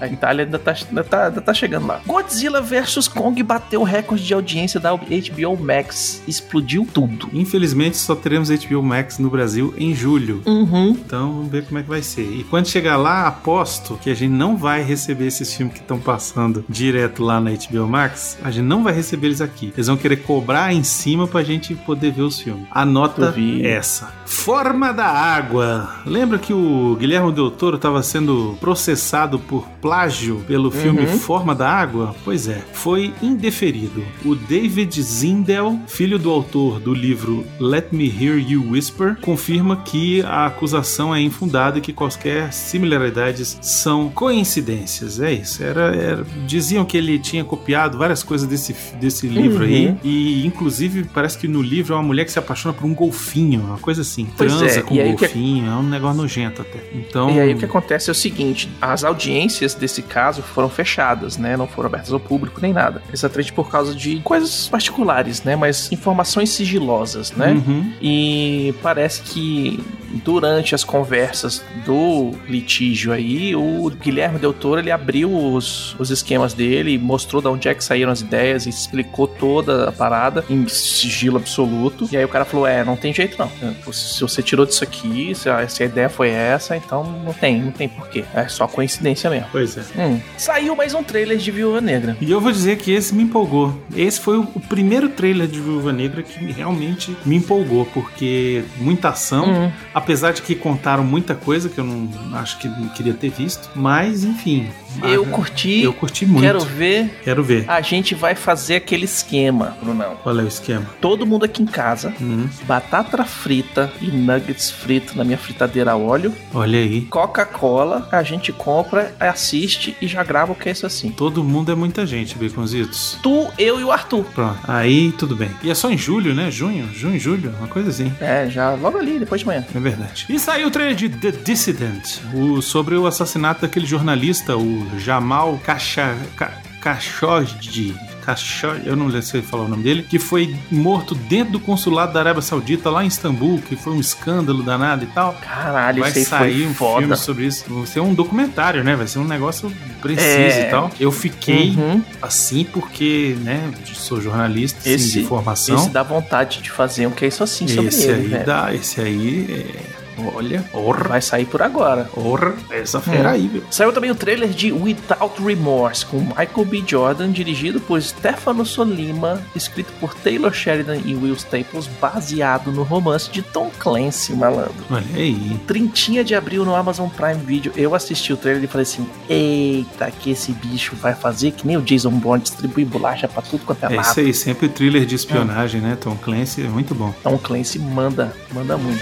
a 0.02 0.08
Itália 0.08 0.46
ainda 0.46 0.60
tá, 0.60 0.76
ainda 0.90 1.04
tá, 1.04 1.28
ainda 1.28 1.42
tá 1.42 1.54
chegando 1.54 1.88
lá. 1.88 2.02
Godzilla 2.06 2.62
vs 2.62 3.08
Kong 3.08 3.42
bateu 3.44 3.82
o 3.82 3.84
recorde 3.84 4.24
de 4.24 4.34
audiência 4.34 4.80
da 4.80 4.92
HBO 4.96 5.58
Max. 5.60 6.22
Explodiu 6.28 6.88
tudo. 6.92 7.30
Infelizmente 7.34 7.98
só 7.98 8.16
teremos 8.16 8.50
HBO 8.50 8.84
Max 8.84 9.20
no 9.20 9.30
Brasil 9.30 9.74
em 9.78 9.94
julho. 9.94 10.42
Uhum. 10.46 10.92
Então 10.92 11.34
vamos 11.34 11.52
ver 11.52 11.66
como 11.66 11.80
é 11.80 11.84
que 11.84 11.90
vai 11.90 12.02
ser. 12.02 12.24
E 12.24 12.44
quando 12.44 12.68
chegar 12.68 12.98
lá, 12.98 13.28
aposto 13.28 13.98
que 14.02 14.10
a 14.10 14.16
gente 14.16 14.32
não 14.32 14.58
vai 14.58 14.84
receber 14.84 15.28
esses 15.28 15.54
filmes 15.54 15.76
que 15.76 15.82
estão 15.82 16.00
passando 16.00 16.64
direto 16.68 17.24
lá 17.24 17.40
na 17.40 17.52
HBO 17.52 17.88
Max. 17.88 18.38
A 18.44 18.52
gente 18.52 18.66
não 18.66 18.84
vai 18.84 18.94
receber 18.94 19.28
eles 19.28 19.42
aqui. 19.42 19.72
Eles 19.76 19.88
vão 19.88 19.98
querer 19.98 20.18
cobrar 20.18 20.74
em 20.74 20.84
cima 20.84 21.28
pra 21.28 21.44
gente 21.44 21.76
poder 21.76 22.12
ver 22.12 22.24
os 22.24 22.40
filmes. 22.40 22.49
A 22.72 22.86
nota 22.86 23.28
Duvido. 23.28 23.66
é 23.66 23.72
essa. 23.72 24.14
Forma 24.26 24.92
da 24.94 25.08
água. 25.08 25.90
Lembra 26.06 26.38
que 26.38 26.54
o 26.54 26.96
Guilherme 27.00 27.32
Del 27.32 27.50
Toro 27.52 27.76
estava 27.78 28.02
sendo 28.04 28.58
processado 28.60 29.40
por 29.40 29.68
plágio 29.82 30.44
pelo 30.48 30.70
filme 30.70 31.00
Uhum. 31.02 31.18
Forma 31.20 31.56
da 31.56 31.70
Água? 31.70 32.16
Pois 32.24 32.48
é, 32.48 32.62
foi 32.74 33.14
indeferido. 33.22 34.04
O 34.26 34.36
David 34.36 35.02
Zindel, 35.02 35.80
filho 35.88 36.20
do 36.20 36.30
autor 36.30 36.80
do 36.80 36.94
livro 36.94 37.46
Let 37.60 37.88
Me 37.92 38.08
Hear 38.08 38.38
You 38.38 38.72
Whisper, 38.72 39.18
confirma 39.22 39.78
que 39.78 40.22
a 40.24 40.46
acusação 40.46 41.14
é 41.16 41.22
infundada 41.22 41.78
e 41.78 41.82
que 41.82 41.94
quaisquer 41.94 42.52
similaridades 42.54 43.58
são 43.62 44.10
coincidências. 44.10 45.20
É 45.20 45.32
isso. 45.34 45.64
Era, 45.64 45.96
era- 45.96 46.26
diziam 46.48 46.86
que 46.86 46.98
ele 46.98 47.18
tinha 47.20 47.44
copiado 47.44 47.98
várias 47.98 48.24
coisas 48.24 48.48
desse, 48.48 48.76
desse 49.00 49.28
livro 49.28 49.64
aí. 49.64 49.88
Uhum. 49.88 49.98
E, 50.04 50.46
inclusive, 50.46 51.04
parece 51.14 51.38
que 51.38 51.48
no 51.48 51.62
livro 51.62 51.94
é 51.94 51.98
uma 51.98 52.04
mulher 52.04 52.26
que 52.30 52.34
se 52.34 52.40
apaixona 52.40 52.74
por 52.74 52.86
um 52.86 52.94
golfinho, 52.94 53.62
uma 53.62 53.78
coisa 53.78 54.02
assim. 54.02 54.28
Pois 54.38 54.56
Transa 54.56 54.80
é, 54.80 54.82
com 54.82 54.96
um 54.96 55.00
aí 55.02 55.14
o 55.14 55.16
que- 55.18 55.26
golfinho. 55.26 55.72
É 55.72 55.76
um 55.76 55.84
negócio 55.84 56.18
nojento 56.22 56.62
até. 56.62 56.80
Então. 56.94 57.30
E 57.32 57.40
aí 57.40 57.54
o 57.54 57.58
que 57.58 57.66
acontece 57.66 58.10
é 58.10 58.12
o 58.12 58.16
seguinte: 58.16 58.70
as 58.82 59.04
audiências 59.04 59.74
desse 59.74 60.02
caso 60.02 60.42
foram 60.42 60.70
fechadas, 60.70 61.38
né? 61.38 61.58
Não 61.58 61.68
foram 61.68 61.88
abertas 61.88 62.14
ao 62.14 62.20
público 62.20 62.60
nem 62.62 62.72
nada. 62.74 63.02
Exatamente 63.12 63.52
por 63.52 63.70
causa 63.70 63.94
de 63.94 64.20
coisas 64.22 64.68
particulares, 64.70 65.44
né? 65.44 65.56
Mas 65.56 65.92
informações 65.92 66.50
sigilosas, 66.52 67.32
né? 67.32 67.54
Uhum. 67.54 67.92
E 68.02 68.74
parece 68.82 69.22
que 69.24 69.84
durante 70.24 70.74
as 70.76 70.84
conversas 70.84 71.64
do 71.86 72.32
litígio 72.48 73.12
aí, 73.12 73.56
o 73.56 73.90
Guilherme 73.90 74.40
Del 74.40 74.54
Toro 74.54 74.80
ele 74.80 74.92
abriu 74.92 75.32
os, 75.34 75.96
os 76.00 76.10
esquemas 76.10 76.54
dele, 76.54 76.98
mostrou 76.98 77.42
de 77.42 77.48
onde 77.48 77.68
é 77.68 77.74
que 77.74 77.84
saíram 77.84 78.12
as 78.12 78.22
ideias 78.22 78.66
e 78.66 78.70
explicou 78.70 79.28
toda 79.28 79.90
a 79.90 79.92
parada 79.92 80.44
em 80.50 80.68
sigilo 80.68 81.38
absoluto. 81.38 82.08
E 82.12 82.18
aí 82.18 82.26
o 82.26 82.30
cara 82.30 82.46
falou: 82.46 82.66
É, 82.68 82.84
não 82.84 82.96
tem 82.96 83.14
jeito 83.14 83.38
não. 83.38 83.50
Se 83.94 84.22
você 84.22 84.42
tirou 84.42 84.66
disso 84.66 84.84
aqui, 84.84 85.34
se 85.36 85.50
a, 85.50 85.68
se 85.68 85.84
a 85.84 85.86
ideia 85.86 86.10
foi 86.10 86.30
essa, 86.30 86.76
então 86.76 87.04
não 87.04 87.34
tem, 87.34 87.62
não 87.62 87.72
tem 87.72 87.88
porquê. 87.90 88.24
É 88.34 88.48
só 88.48 88.68
coincidência 88.68 89.30
mesmo. 89.30 89.48
Pois 89.52 89.78
é. 89.78 89.82
Hum. 89.98 90.20
Saiu 90.38 90.76
mais 90.76 90.94
um 90.94 91.04
trailer 91.04 91.38
de 91.38 91.52
Viúva 91.52 91.82
Negra. 91.82 92.18
E 92.22 92.30
eu 92.32 92.40
vou 92.42 92.52
dizer 92.52 92.78
que 92.78 92.92
esse 92.92 93.14
me 93.14 93.24
empolgou. 93.24 93.80
Esse 93.96 94.20
foi 94.20 94.38
o, 94.38 94.46
primeiro 94.70 95.10
trailer 95.10 95.48
de 95.48 95.60
Viúva 95.60 95.92
Negra 95.94 96.22
que 96.24 96.44
me- 96.44 96.52
realmente 96.52 97.16
me 97.26 97.36
empolgou, 97.36 97.86
porque 97.86 98.64
muita 98.78 99.10
ação, 99.10 99.46
Hum. 99.50 99.72
Apesar 100.00 100.32
de 100.32 100.42
que 100.42 100.56
contaram 100.56 101.04
muita 101.04 101.36
coisa 101.36 101.70
que 101.70 101.78
eu 101.78 101.84
não 101.84 102.10
acho 102.38 102.58
que 102.58 102.68
não 102.68 102.90
queria 102.90 103.14
ter 103.14 103.30
visto, 103.30 103.70
mas 103.76 104.24
enfim. 104.24 104.70
Eu 105.04 105.26
curti, 105.26 105.82
Eu 105.82 105.94
curti 105.94 106.26
muito. 106.26 106.44
quero 106.44 106.60
ver. 106.62 107.20
Quero 107.24 107.44
ver. 107.44 107.66
A 107.70 107.82
gente 107.82 108.16
vai 108.16 108.36
fazer 108.36 108.76
aquele 108.76 109.06
esquema, 109.06 109.78
Brunão. 109.82 110.16
Qual 110.24 110.38
é 110.40 110.44
o 110.44 110.48
esquema? 110.48 110.86
Todo 111.02 111.26
mundo 111.26 111.46
aqui 111.46 111.62
em 111.64 111.66
casa, 111.66 112.14
Hum, 112.22 112.48
batata 112.64 113.24
frita 113.24 113.92
e 114.02 114.08
nuggets 114.08 114.72
frito 114.72 115.18
na 115.18 115.24
minha 115.24 115.38
fritadeira 115.38 115.92
a 115.92 115.98
óleo, 115.98 116.34
olha 116.54 116.80
aí. 116.80 117.02
Coca-Cola, 117.02 118.08
a 118.12 118.24
gente 118.24 118.52
compra, 118.52 119.14
assiste 119.20 119.96
e 120.02 120.08
já 120.08 120.24
grava 120.24 120.52
o 120.52 120.56
que 120.56 120.70
é 120.70 120.72
isso 120.72 120.86
assim. 120.86 121.12
Todo 121.12 121.44
mundo 121.44 121.72
é 121.72 121.76
muita 121.76 122.06
gente, 122.06 122.36
Baconzitos. 122.38 123.18
Tu, 123.24 123.48
eu 123.58 123.80
e 123.80 123.84
o 123.84 123.92
Arthur. 123.92 124.24
Pronto. 124.34 124.60
Aí 124.68 125.12
tudo 125.14 125.36
bem. 125.36 125.50
E 125.64 125.70
é 125.70 125.76
só 125.76 125.90
em 125.92 125.98
julho, 125.98 126.34
né? 126.34 126.52
Junho? 126.52 126.90
Junho, 126.94 127.20
julho? 127.20 127.54
Uma 127.60 127.68
coisa 127.68 127.90
assim. 127.90 128.12
É, 128.20 128.50
já 128.50 128.72
logo 128.74 128.98
ali, 128.98 129.20
depois 129.20 129.42
de 129.42 129.48
manhã. 129.48 129.66
É 129.74 129.80
verdade. 129.80 130.26
E 130.30 130.40
saiu 130.40 130.68
o 130.68 130.72
trailer 130.72 130.96
de 130.96 131.10
The 131.10 131.32
Dissident, 131.32 132.20
o, 132.34 132.62
sobre 132.62 132.96
o 132.96 133.06
assassinato 133.08 133.62
daquele 133.62 133.86
jornalista, 133.86 134.58
o 134.58 134.79
Jamal 135.00 135.60
Ka- 135.64 136.52
Khashoggi. 136.82 137.96
Khashoggi, 138.26 138.88
eu 138.88 138.96
não 138.96 139.10
sei 139.22 139.42
falar 139.42 139.64
o 139.64 139.68
nome 139.68 139.82
dele, 139.84 140.04
que 140.04 140.20
foi 140.20 140.56
morto 140.70 141.16
dentro 141.16 141.54
do 141.54 141.60
consulado 141.60 142.14
da 142.14 142.20
Arábia 142.20 142.42
Saudita, 142.42 142.90
lá 142.90 143.04
em 143.04 143.08
Istambul, 143.08 143.60
que 143.60 143.76
foi 143.76 143.94
um 143.94 144.00
escândalo 144.00 144.62
danado 144.62 145.04
e 145.04 145.08
tal. 145.08 145.34
Caralho, 145.42 146.02
Vai 146.04 146.12
sair 146.12 146.68
um 146.68 146.74
foda. 146.74 147.00
filme 147.00 147.16
sobre 147.18 147.46
isso. 147.48 147.66
Vai 147.68 147.86
ser 147.88 148.00
um 148.02 148.14
documentário, 148.14 148.84
né? 148.84 148.96
Vai 148.96 149.08
ser 149.08 149.20
um 149.20 149.24
negócio 149.26 149.72
preciso 150.02 150.28
É. 150.30 150.68
e 150.68 150.70
tal. 150.72 150.92
Eu 151.00 151.12
fiquei 151.12 151.72
Uhum. 151.72 152.04
assim 152.22 152.64
porque, 152.64 153.36
né, 153.42 153.72
sou 153.94 154.22
jornalista 154.22 154.88
Esse- 154.88 155.20
de 155.22 155.26
formação. 155.26 155.76
Esse 155.76 155.90
dá 155.90 156.04
vontade 156.04 156.62
de 156.62 156.70
fazer 156.72 157.08
um 157.08 157.12
que 157.12 157.26
é 157.26 157.28
isso 157.28 157.44
assim 157.44 157.68
sobre 157.68 157.88
Esse 157.88 158.04
ele, 158.08 158.14
aí 158.22 158.28
velho. 158.28 158.46
dá, 158.46 158.74
esse 158.74 159.02
aí 159.02 159.48
é. 159.50 159.99
Olha, 160.34 160.64
orra, 160.74 161.08
Vai 161.10 161.22
sair 161.22 161.46
por 161.46 161.62
agora. 161.62 162.10
orra, 162.16 162.54
essa 162.72 163.00
fera 163.00 163.30
Hum. 163.30 163.34
aí, 163.34 163.50
meu. 163.52 163.64
Saiu 163.72 163.92
também 163.92 164.12
o 164.12 164.16
trailer 164.16 164.50
de 164.50 164.72
Without 164.72 165.42
Remorse, 165.42 166.06
com 166.06 166.18
Michael 166.20 166.66
B. 166.66 166.84
Jordan, 166.86 167.32
dirigido 167.32 167.80
por 167.80 168.02
Stefano 168.02 168.66
Solima, 168.66 169.42
escrito 169.56 169.92
por 170.00 170.14
Taylor 170.14 170.54
Sheridan 170.54 170.98
e 171.06 171.16
Will 171.16 171.34
Staples, 171.36 171.88
baseado 172.02 172.72
no 172.72 172.84
romance 172.84 173.30
de 173.32 173.42
Tom 173.42 173.72
Clancy, 173.80 174.34
malandro. 174.34 174.74
Olha 174.90 175.04
aí. 175.16 175.60
Trintinha 175.68 176.24
de 176.24 176.36
abril 176.36 176.66
no 176.66 176.76
Amazon 176.76 177.08
Prime 177.10 177.44
Video. 177.44 177.72
Eu 177.76 177.96
assisti 177.96 178.34
o 178.34 178.38
trailer 178.38 178.64
e 178.64 178.68
falei 178.68 178.84
assim: 178.84 179.08
Eita, 179.30 180.12
que 180.12 180.32
esse 180.32 180.52
bicho 180.52 180.96
vai 180.96 181.14
fazer 181.14 181.52
que 181.52 181.66
nem 181.66 181.78
o 181.78 181.82
Jason 181.82 182.12
Bourne, 182.12 182.44
distribuir 182.44 182.86
bolacha 182.86 183.28
pra 183.28 183.42
tudo 183.42 183.66
quanto 183.66 183.84
é, 183.86 183.94
É 183.94 183.96
lado. 183.98 184.06
isso 184.10 184.20
aí, 184.20 184.34
sempre 184.34 184.68
thriller 184.70 185.06
de 185.06 185.16
espionagem, 185.16 185.82
né? 185.82 185.98
Tom 186.00 186.16
Clancy 186.16 186.64
é 186.64 186.68
muito 186.68 186.94
bom. 186.94 187.14
Tom 187.24 187.38
Clancy 187.38 187.80
manda, 187.80 188.34
manda 188.54 188.78
muito. 188.78 189.00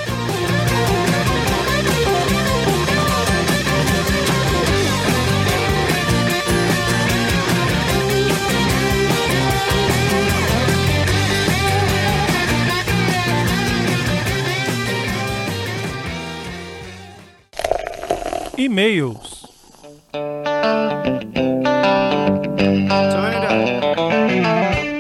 E-mails. 18.68 19.48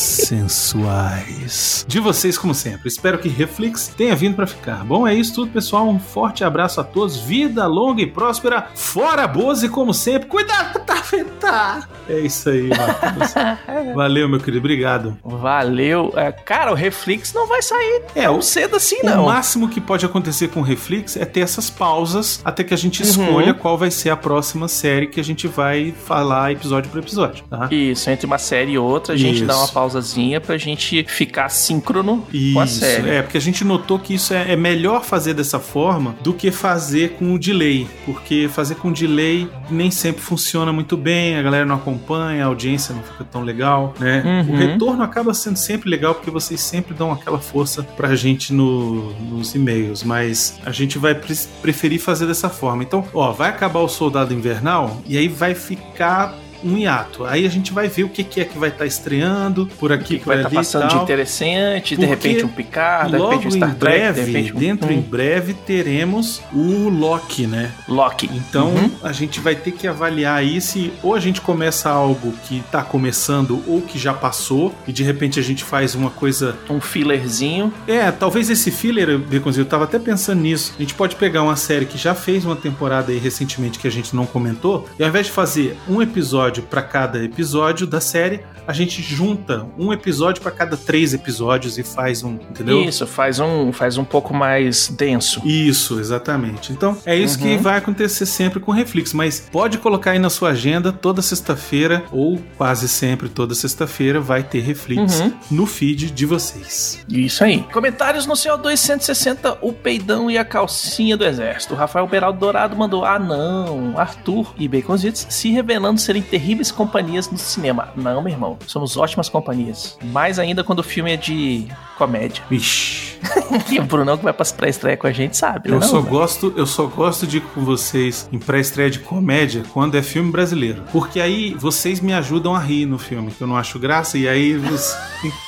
sensuais 0.01 1.85
de 1.87 1.99
vocês, 1.99 2.37
como 2.37 2.53
sempre. 2.53 2.87
Espero 2.87 3.17
que 3.17 3.27
Reflex 3.29 3.87
tenha 3.95 4.15
vindo 4.15 4.35
pra 4.35 4.47
ficar. 4.47 4.83
Bom, 4.83 5.07
é 5.07 5.13
isso 5.13 5.33
tudo, 5.35 5.51
pessoal. 5.51 5.87
Um 5.87 5.99
forte 5.99 6.43
abraço 6.43 6.79
a 6.81 6.83
todos. 6.83 7.17
Vida 7.17 7.65
longa 7.67 8.01
e 8.01 8.07
próspera. 8.07 8.67
Fora 8.75 9.27
Boze, 9.27 9.69
como 9.69 9.93
sempre. 9.93 10.27
Cuidado 10.27 10.73
pra 10.73 10.81
tá 10.81 10.93
afetar. 10.95 11.89
É 12.09 12.19
isso 12.19 12.49
aí, 12.49 12.69
Marcos. 12.69 13.33
Valeu, 13.95 14.27
meu 14.29 14.39
querido. 14.39 14.59
Obrigado. 14.59 15.17
Valeu. 15.23 16.13
É, 16.15 16.31
cara, 16.31 16.71
o 16.71 16.75
Reflex 16.75 17.33
não 17.33 17.47
vai 17.47 17.61
sair 17.61 18.03
É, 18.15 18.23
tão 18.23 18.39
o- 18.39 18.41
cedo 18.41 18.75
assim, 18.75 18.97
O 19.03 19.05
não. 19.05 19.25
máximo 19.25 19.67
que 19.69 19.79
pode 19.81 20.05
acontecer 20.05 20.49
com 20.49 20.59
o 20.59 20.63
Reflex 20.63 21.15
é 21.17 21.25
ter 21.25 21.41
essas 21.41 21.69
pausas 21.69 22.41
até 22.43 22.63
que 22.63 22.73
a 22.73 22.77
gente 22.77 23.01
Uhum. 23.03 23.09
escolha 23.09 23.53
qual 23.53 23.77
vai 23.77 23.91
ser 23.91 24.09
a 24.09 24.15
próxima 24.17 24.67
série 24.67 25.07
que 25.07 25.19
a 25.19 25.23
gente 25.23 25.47
vai 25.47 25.93
falar 26.05 26.51
episódio 26.51 26.89
por 26.89 26.99
episódio, 26.99 27.43
tá? 27.49 27.67
Isso, 27.71 28.09
entre 28.09 28.25
uma 28.25 28.37
série 28.37 28.71
e 28.73 28.77
outra, 28.77 29.13
a 29.13 29.17
gente 29.17 29.37
Isso. 29.37 29.45
dá 29.45 29.57
uma 29.57 29.67
pausazinha 29.85 30.41
pra 30.41 30.57
gente 30.57 31.03
ficar 31.07 31.49
síncrono 31.49 32.25
com 32.53 32.59
a 32.59 32.65
Isso, 32.65 32.79
série. 32.79 33.09
é, 33.09 33.21
porque 33.21 33.37
a 33.37 33.41
gente 33.41 33.63
notou 33.63 33.99
que 33.99 34.15
isso 34.15 34.33
é, 34.33 34.53
é 34.53 34.55
melhor 34.55 35.03
fazer 35.03 35.33
dessa 35.35 35.59
forma 35.59 36.15
do 36.23 36.33
que 36.33 36.49
fazer 36.51 37.11
com 37.19 37.33
o 37.33 37.39
delay, 37.39 37.87
porque 38.05 38.49
fazer 38.51 38.75
com 38.75 38.91
delay 38.91 39.47
nem 39.69 39.91
sempre 39.91 40.21
funciona 40.21 40.73
muito 40.73 40.97
bem, 40.97 41.37
a 41.37 41.41
galera 41.41 41.65
não 41.65 41.75
acompanha, 41.75 42.43
a 42.43 42.47
audiência 42.47 42.95
não 42.95 43.03
fica 43.03 43.23
tão 43.23 43.43
legal, 43.43 43.93
né? 43.99 44.23
Uhum. 44.47 44.53
O 44.53 44.57
retorno 44.57 45.03
acaba 45.03 45.33
sendo 45.33 45.57
sempre 45.57 45.89
legal 45.89 46.15
porque 46.15 46.31
vocês 46.31 46.59
sempre 46.59 46.93
dão 46.93 47.11
aquela 47.11 47.39
força 47.39 47.83
pra 47.83 48.15
gente 48.15 48.51
no- 48.53 49.13
nos 49.21 49.53
e-mails, 49.53 50.03
mas 50.03 50.57
a 50.65 50.71
gente 50.71 50.97
vai 50.97 51.13
pre- 51.13 51.35
preferir 51.61 51.99
fazer 51.99 52.25
dessa 52.25 52.49
forma. 52.49 52.81
Então, 52.83 53.05
ó, 53.13 53.31
vai 53.31 53.49
acabar 53.49 53.79
o 53.81 53.87
Soldado 53.87 54.33
Invernal 54.33 55.01
e 55.07 55.17
aí 55.17 55.27
vai 55.27 55.53
ficar 55.53 56.33
um 56.65 56.77
hiato. 56.77 57.25
Aí 57.25 57.45
a 57.45 57.49
gente 57.49 57.71
vai 57.71 57.87
ver 57.87 58.03
o 58.03 58.09
que, 58.09 58.23
que 58.23 58.41
é 58.41 58.45
que 58.45 58.57
vai 58.57 58.69
estar 58.69 58.85
estreando 58.85 59.67
por 59.79 59.91
O 59.91 59.93
aqui, 59.93 60.05
que, 60.05 60.17
que 60.19 60.23
por 60.23 60.29
vai 60.35 60.37
estar 60.37 60.51
e 60.51 60.55
passando 60.55 60.87
de 60.89 60.95
interessante, 60.97 61.95
de 61.95 62.07
Porque 62.07 62.27
repente 62.27 62.45
um 62.45 62.49
Picard, 62.49 63.11
de 63.11 63.17
Logo 63.17 63.31
repente 63.31 63.47
um 63.47 63.51
Star 63.51 63.69
em 63.69 63.73
Trek, 63.75 63.97
breve, 63.97 64.21
de 64.23 64.31
repente 64.31 64.53
um 64.53 64.59
dentro 64.59 64.91
em 64.93 65.01
breve, 65.01 65.53
teremos 65.53 66.41
o 66.53 66.89
Loki, 66.89 67.47
né? 67.47 67.71
Loki. 67.87 68.29
Então 68.33 68.65
Uhum. 68.75 68.91
a 69.03 69.11
gente 69.11 69.39
vai 69.39 69.55
ter 69.55 69.71
que 69.71 69.87
avaliar 69.87 70.37
aí 70.37 70.59
se 70.59 70.91
ou 71.03 71.13
a 71.13 71.19
gente 71.19 71.39
começa 71.41 71.89
algo 71.89 72.33
que 72.47 72.63
tá 72.71 72.81
começando 72.81 73.61
ou 73.67 73.81
que 73.81 73.97
já 73.99 74.13
passou 74.13 74.73
e 74.87 74.91
de 74.91 75.03
repente 75.03 75.39
a 75.39 75.43
gente 75.43 75.63
faz 75.63 75.95
uma 75.95 76.09
coisa. 76.09 76.55
Um 76.69 76.81
fillerzinho. 76.81 77.71
É, 77.87 78.11
talvez 78.11 78.49
esse 78.49 78.71
filler, 78.71 79.17
Beconzinho, 79.19 79.63
eu 79.63 79.69
tava 79.69 79.83
até 79.83 79.99
pensando 79.99 80.41
nisso. 80.41 80.73
A 80.77 80.81
gente 80.81 80.93
pode 80.95 81.15
pegar 81.15 81.43
uma 81.43 81.55
série 81.55 81.85
que 81.85 81.97
já 81.97 82.15
fez 82.15 82.43
uma 82.45 82.55
temporada 82.55 83.11
aí 83.11 83.17
recentemente 83.17 83.77
que 83.79 83.87
a 83.87 83.91
gente 83.91 84.15
não 84.15 84.25
comentou 84.25 84.87
e 84.97 85.03
ao 85.03 85.09
invés 85.09 85.27
de 85.27 85.31
fazer 85.31 85.77
um 85.87 86.01
episódio 86.01 86.54
pra 86.63 86.81
cada 86.81 87.23
episódio 87.23 87.85
da 87.87 87.99
série, 87.99 88.45
a 88.67 88.73
gente 88.73 89.01
junta 89.01 89.65
um 89.77 89.91
episódio 89.93 90.41
pra 90.41 90.51
cada 90.51 90.75
três 90.77 91.13
episódios 91.13 91.77
e 91.77 91.83
faz 91.83 92.23
um, 92.23 92.33
entendeu? 92.33 92.81
Isso, 92.83 93.05
faz 93.07 93.39
um, 93.39 93.71
faz 93.71 93.97
um 93.97 94.03
pouco 94.05 94.33
mais 94.33 94.87
denso. 94.89 95.41
Isso, 95.45 95.99
exatamente. 95.99 96.71
Então, 96.71 96.97
é 97.05 97.15
isso 97.15 97.37
que 97.37 97.45
Uhum. 97.55 97.59
vai 97.61 97.77
acontecer 97.77 98.25
sempre 98.25 98.59
com 98.59 98.71
o 98.71 98.73
Reflex, 98.73 99.13
mas 99.13 99.39
pode 99.51 99.77
colocar 99.77 100.11
aí 100.11 100.19
na 100.19 100.29
sua 100.29 100.49
agenda 100.49 100.91
toda 100.91 101.21
sexta-feira, 101.21 102.03
ou 102.11 102.39
quase 102.57 102.87
sempre 102.87 103.29
toda 103.29 103.53
sexta-feira, 103.55 104.19
vai 104.19 104.43
ter 104.43 104.59
Reflex 104.61 105.19
Uhum. 105.19 105.33
no 105.51 105.65
feed 105.65 106.11
de 106.11 106.25
vocês. 106.25 107.03
Isso 107.09 107.43
aí. 107.43 107.63
Comentários 107.71 108.25
no 108.25 108.33
CO2 108.33 108.77
160, 108.77 109.57
o 109.61 109.71
peidão 109.73 110.29
e 110.29 110.37
a 110.37 110.45
calcinha 110.45 111.15
do 111.17 111.23
exército. 111.25 111.73
O 111.73 111.77
Rafael 111.77 112.07
Beraldo 112.07 112.39
Dourado 112.39 112.75
mandou: 112.75 113.05
Ah, 113.05 113.19
não. 113.19 113.97
Arthur 113.97 114.53
e 114.57 114.67
Baconzitos 114.67 115.25
se 115.29 115.51
revelando 115.51 115.99
serem 115.99 116.21
terríveis 116.21 116.71
companhias 116.71 117.29
no 117.29 117.37
cinema. 117.37 117.89
Não, 117.95 118.21
meu 118.21 118.31
irmão. 118.33 118.54
Somos 118.67 118.97
ótimas 118.97 119.29
companhias. 119.29 119.97
Mais 120.03 120.39
ainda 120.39 120.63
quando 120.63 120.79
o 120.79 120.83
filme 120.83 121.11
é 121.13 121.17
de 121.17 121.67
comédia. 121.97 122.43
Vixe, 122.49 123.17
E 123.71 123.79
o 123.79 123.83
Brunão 123.83 124.17
que 124.17 124.23
vai 124.23 124.33
pra 124.33 124.45
pré-estreia 124.45 124.97
com 124.97 125.07
a 125.07 125.11
gente 125.11 125.35
sabe, 125.37 125.69
né? 125.69 125.75
eu 125.75 125.79
não, 125.79 125.87
só 125.87 125.99
velho? 125.99 126.09
gosto, 126.09 126.53
eu 126.55 126.65
só 126.65 126.85
gosto 126.85 127.25
de 127.25 127.37
ir 127.37 127.41
com 127.41 127.61
vocês 127.63 128.29
em 128.31 128.39
pré-estreia 128.39 128.89
de 128.89 128.99
comédia 128.99 129.63
quando 129.73 129.95
é 129.95 130.01
filme 130.03 130.31
brasileiro. 130.31 130.83
Porque 130.91 131.19
aí 131.19 131.53
vocês 131.55 131.99
me 131.99 132.13
ajudam 132.13 132.55
a 132.55 132.59
rir 132.59 132.85
no 132.85 132.97
filme, 132.97 133.31
que 133.31 133.41
eu 133.41 133.47
não 133.47 133.57
acho 133.57 133.79
graça, 133.79 134.17
e 134.17 134.27
aí 134.27 134.55
você. 134.57 134.95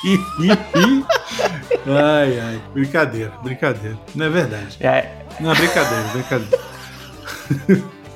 ai, 1.86 2.40
ai. 2.40 2.60
Brincadeira, 2.72 3.32
brincadeira. 3.42 3.98
Não 4.14 4.26
é 4.26 4.28
verdade. 4.28 4.76
É, 4.80 5.08
Não 5.40 5.52
é 5.52 5.54
brincadeira, 5.54 6.04
brincadeira. 6.12 6.58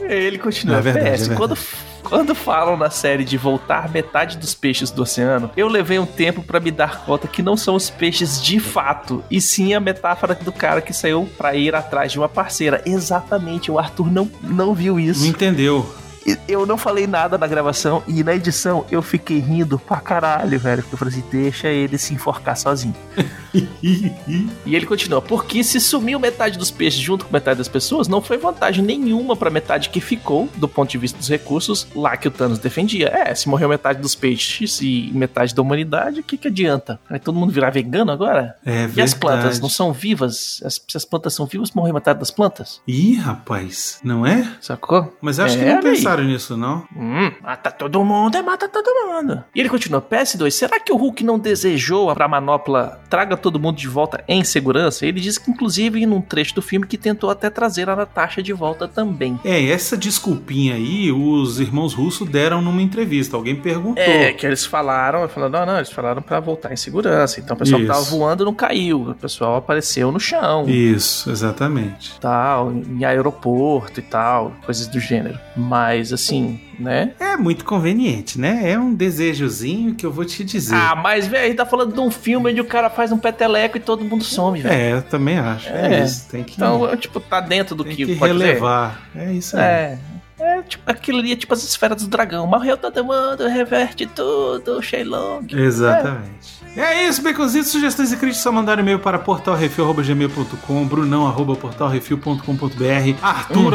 ele 0.00 0.38
continua. 0.38 0.78
É 0.78 0.80
verdade, 0.80 1.04
PS, 1.06 1.12
é 1.12 1.16
verdade. 1.28 1.36
quando, 1.38 1.58
quando 2.02 2.34
falam 2.34 2.76
na 2.76 2.90
série 2.90 3.24
de 3.24 3.36
voltar 3.36 3.88
metade 3.90 4.36
dos 4.36 4.54
peixes 4.54 4.90
do 4.90 5.02
oceano, 5.02 5.50
eu 5.56 5.68
levei 5.68 5.98
um 5.98 6.06
tempo 6.06 6.42
pra 6.42 6.60
me 6.60 6.70
dar 6.70 7.04
conta 7.04 7.26
que 7.28 7.42
não 7.42 7.56
são 7.56 7.74
os 7.74 7.88
peixes 7.90 8.42
de 8.42 8.58
fato, 8.60 9.22
e 9.30 9.40
sim 9.40 9.72
a 9.74 9.80
metáfora 9.80 10.34
do 10.34 10.52
cara 10.52 10.80
que 10.80 10.92
saiu 10.92 11.28
pra 11.38 11.54
ir 11.54 11.74
atrás 11.74 12.12
de 12.12 12.18
uma 12.18 12.28
parceira. 12.28 12.82
Exatamente, 12.84 13.70
o 13.70 13.78
Arthur 13.78 14.10
não, 14.10 14.30
não 14.42 14.74
viu 14.74 14.94
Não 14.94 15.00
isso. 15.00 15.26
entendeu. 15.26 15.94
E 16.24 16.38
Eu 16.46 16.64
não 16.64 16.78
falei 16.78 17.06
nada 17.06 17.36
na 17.36 17.48
gravação 17.48 18.02
e 18.06 18.22
na 18.22 18.32
edição 18.34 18.84
eu 18.92 19.02
fiquei 19.02 19.40
rindo 19.40 19.76
pra 19.78 19.96
caralho, 19.96 20.56
velho. 20.58 20.82
Porque 20.82 20.94
eu 20.94 20.98
falei 20.98 21.12
assim, 21.14 21.24
deixa 21.32 21.66
ele 21.68 21.98
se 21.98 22.14
enforcar 22.14 22.56
sozinho. 22.56 22.94
E 24.64 24.74
ele 24.76 24.86
continua, 24.86 25.20
porque 25.20 25.62
se 25.64 25.80
sumiu 25.80 26.18
metade 26.18 26.58
dos 26.58 26.70
peixes 26.70 27.00
junto 27.00 27.24
com 27.26 27.32
metade 27.32 27.58
das 27.58 27.68
pessoas, 27.68 28.08
não 28.08 28.20
foi 28.22 28.36
vantagem 28.38 28.84
nenhuma 28.84 29.36
pra 29.36 29.50
metade 29.50 29.88
que 29.90 30.00
ficou, 30.00 30.48
do 30.56 30.68
ponto 30.68 30.90
de 30.90 30.98
vista 30.98 31.18
dos 31.18 31.28
recursos, 31.28 31.86
lá 31.94 32.16
que 32.16 32.28
o 32.28 32.30
Thanos 32.30 32.58
defendia. 32.58 33.08
É, 33.08 33.34
se 33.34 33.48
morreu 33.48 33.68
metade 33.68 34.00
dos 34.00 34.14
peixes 34.14 34.80
e 34.80 35.10
metade 35.14 35.54
da 35.54 35.62
humanidade, 35.62 36.20
o 36.20 36.22
que 36.22 36.36
que 36.36 36.48
adianta? 36.48 36.98
Vai 37.08 37.18
todo 37.18 37.34
mundo 37.38 37.52
virar 37.52 37.70
vegano 37.70 38.10
agora? 38.12 38.56
É 38.64 38.88
E 38.94 39.00
as 39.00 39.14
plantas 39.14 39.42
verdade. 39.42 39.62
não 39.62 39.68
são 39.68 39.92
vivas? 39.92 40.60
As- 40.64 40.80
se 40.88 40.96
as 40.96 41.04
plantas 41.04 41.34
são 41.34 41.46
vivas, 41.46 41.70
morreu 41.72 41.94
metade 41.94 42.18
das 42.18 42.30
plantas? 42.30 42.80
Ih, 42.86 43.14
rapaz, 43.16 43.98
não 44.04 44.26
é? 44.26 44.46
Sacou? 44.60 45.16
Mas 45.20 45.38
acho 45.38 45.56
que 45.58 45.64
É, 45.64 45.68
não 45.68 45.78
olha 45.78 45.90
aí. 45.90 45.96
pensaram 45.96 46.24
nisso, 46.24 46.56
não. 46.56 46.86
Hum, 46.96 47.30
mata 47.42 47.70
todo 47.70 48.02
mundo, 48.04 48.36
é 48.36 48.42
mata 48.42 48.68
todo 48.68 48.86
mundo. 49.06 49.42
E 49.54 49.60
ele 49.60 49.68
continua, 49.68 50.00
PS2, 50.00 50.50
será 50.50 50.78
que 50.80 50.92
o 50.92 50.96
Hulk 50.96 51.22
não 51.24 51.38
desejou 51.38 52.12
pra 52.14 52.28
manopla 52.28 53.00
traga 53.10 53.36
todo 53.42 53.60
mundo 53.60 53.76
de 53.76 53.88
volta 53.88 54.22
em 54.26 54.44
segurança? 54.44 55.04
Ele 55.04 55.20
diz 55.20 55.38
que, 55.38 55.50
inclusive, 55.50 56.04
num 56.06 56.20
trecho 56.20 56.54
do 56.54 56.62
filme, 56.62 56.86
que 56.86 56.96
tentou 56.96 57.30
até 57.30 57.50
trazer 57.50 57.88
a 57.88 57.96
Natasha 57.96 58.42
de 58.42 58.52
volta 58.52 58.88
também. 58.88 59.38
É, 59.44 59.66
essa 59.68 59.96
desculpinha 59.96 60.74
aí, 60.74 61.10
os 61.12 61.60
irmãos 61.60 61.94
russos 61.94 62.28
deram 62.28 62.62
numa 62.62 62.80
entrevista. 62.80 63.36
Alguém 63.36 63.56
perguntou. 63.56 64.02
É, 64.02 64.32
que 64.32 64.46
eles 64.46 64.64
falaram, 64.64 65.28
falando, 65.28 65.52
não, 65.52 65.66
não, 65.66 65.76
eles 65.76 65.90
falaram 65.90 66.22
pra 66.22 66.40
voltar 66.40 66.72
em 66.72 66.76
segurança. 66.76 67.40
Então 67.40 67.54
o 67.56 67.58
pessoal 67.58 67.80
que 67.80 67.86
tava 67.86 68.00
Isso. 68.00 68.10
voando 68.10 68.44
não 68.44 68.54
caiu, 68.54 69.10
o 69.10 69.14
pessoal 69.14 69.56
apareceu 69.56 70.12
no 70.12 70.20
chão. 70.20 70.68
Isso, 70.68 71.30
exatamente. 71.30 72.18
Tal, 72.20 72.72
em 72.72 73.04
aeroporto 73.04 74.00
e 74.00 74.02
tal, 74.02 74.52
coisas 74.64 74.86
do 74.86 75.00
gênero. 75.00 75.38
Mas 75.56 76.12
assim, 76.12 76.60
né? 76.78 77.12
É 77.20 77.36
muito 77.36 77.64
conveniente, 77.64 78.38
né? 78.40 78.60
É 78.70 78.78
um 78.78 78.94
desejozinho 78.94 79.94
que 79.94 80.04
eu 80.06 80.12
vou 80.12 80.24
te 80.24 80.44
dizer. 80.44 80.74
Ah, 80.74 80.94
mas 80.94 81.26
velho, 81.26 81.44
a 81.44 81.46
gente 81.48 81.56
tá 81.56 81.66
falando 81.66 81.92
de 81.92 82.00
um 82.00 82.10
filme 82.10 82.50
onde 82.50 82.60
o 82.60 82.64
cara 82.64 82.88
faz 82.90 83.12
um 83.12 83.18
peteleco 83.18 83.76
e 83.76 83.80
todo 83.80 84.04
mundo 84.04 84.24
some, 84.24 84.60
velho. 84.60 84.72
é, 84.74 84.92
eu 84.92 85.02
também 85.02 85.38
acho. 85.38 85.68
É, 85.68 85.94
É. 86.00 86.04
isso. 86.04 86.28
Tem 86.28 86.42
que, 86.42 86.54
Então, 86.54 86.96
tipo, 86.96 87.20
tá 87.20 87.40
dentro 87.40 87.74
do 87.74 87.84
tem 87.84 87.94
que, 87.96 88.06
que 88.06 88.16
pode 88.16 88.32
relevar. 88.32 89.08
É 89.14 89.32
isso 89.32 89.56
aí. 89.56 89.62
É. 89.62 89.98
É, 90.40 90.60
tipo, 90.62 90.82
aquilo 90.90 91.20
ali 91.20 91.30
é 91.32 91.36
tipo 91.36 91.54
as 91.54 91.62
esferas 91.62 92.02
do 92.02 92.08
dragão. 92.08 92.46
Morreu 92.48 92.76
todo 92.76 93.04
mundo, 93.04 93.46
reverte 93.46 94.06
tudo, 94.06 94.82
Shenlong. 94.82 95.46
Exatamente. 95.52 96.61
É 96.61 96.61
isso, 97.06 97.20
Baconzitos. 97.22 97.70
Sugestões 97.70 98.12
e 98.12 98.16
críticas 98.16 98.42
só 98.42 98.50
mandar 98.50 98.78
e-mail 98.78 98.98
para 98.98 99.18
portalrefil.gmail.com, 99.18 100.86
brunão 100.86 101.26
arroba 101.26 101.54
portalrefil.com.br, 101.54 103.14
arthur 103.22 103.74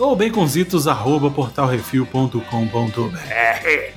ou 0.00 0.16
baconzitos 0.16 0.88
arroba 0.88 1.30
portalrefil.com.br. 1.30 2.40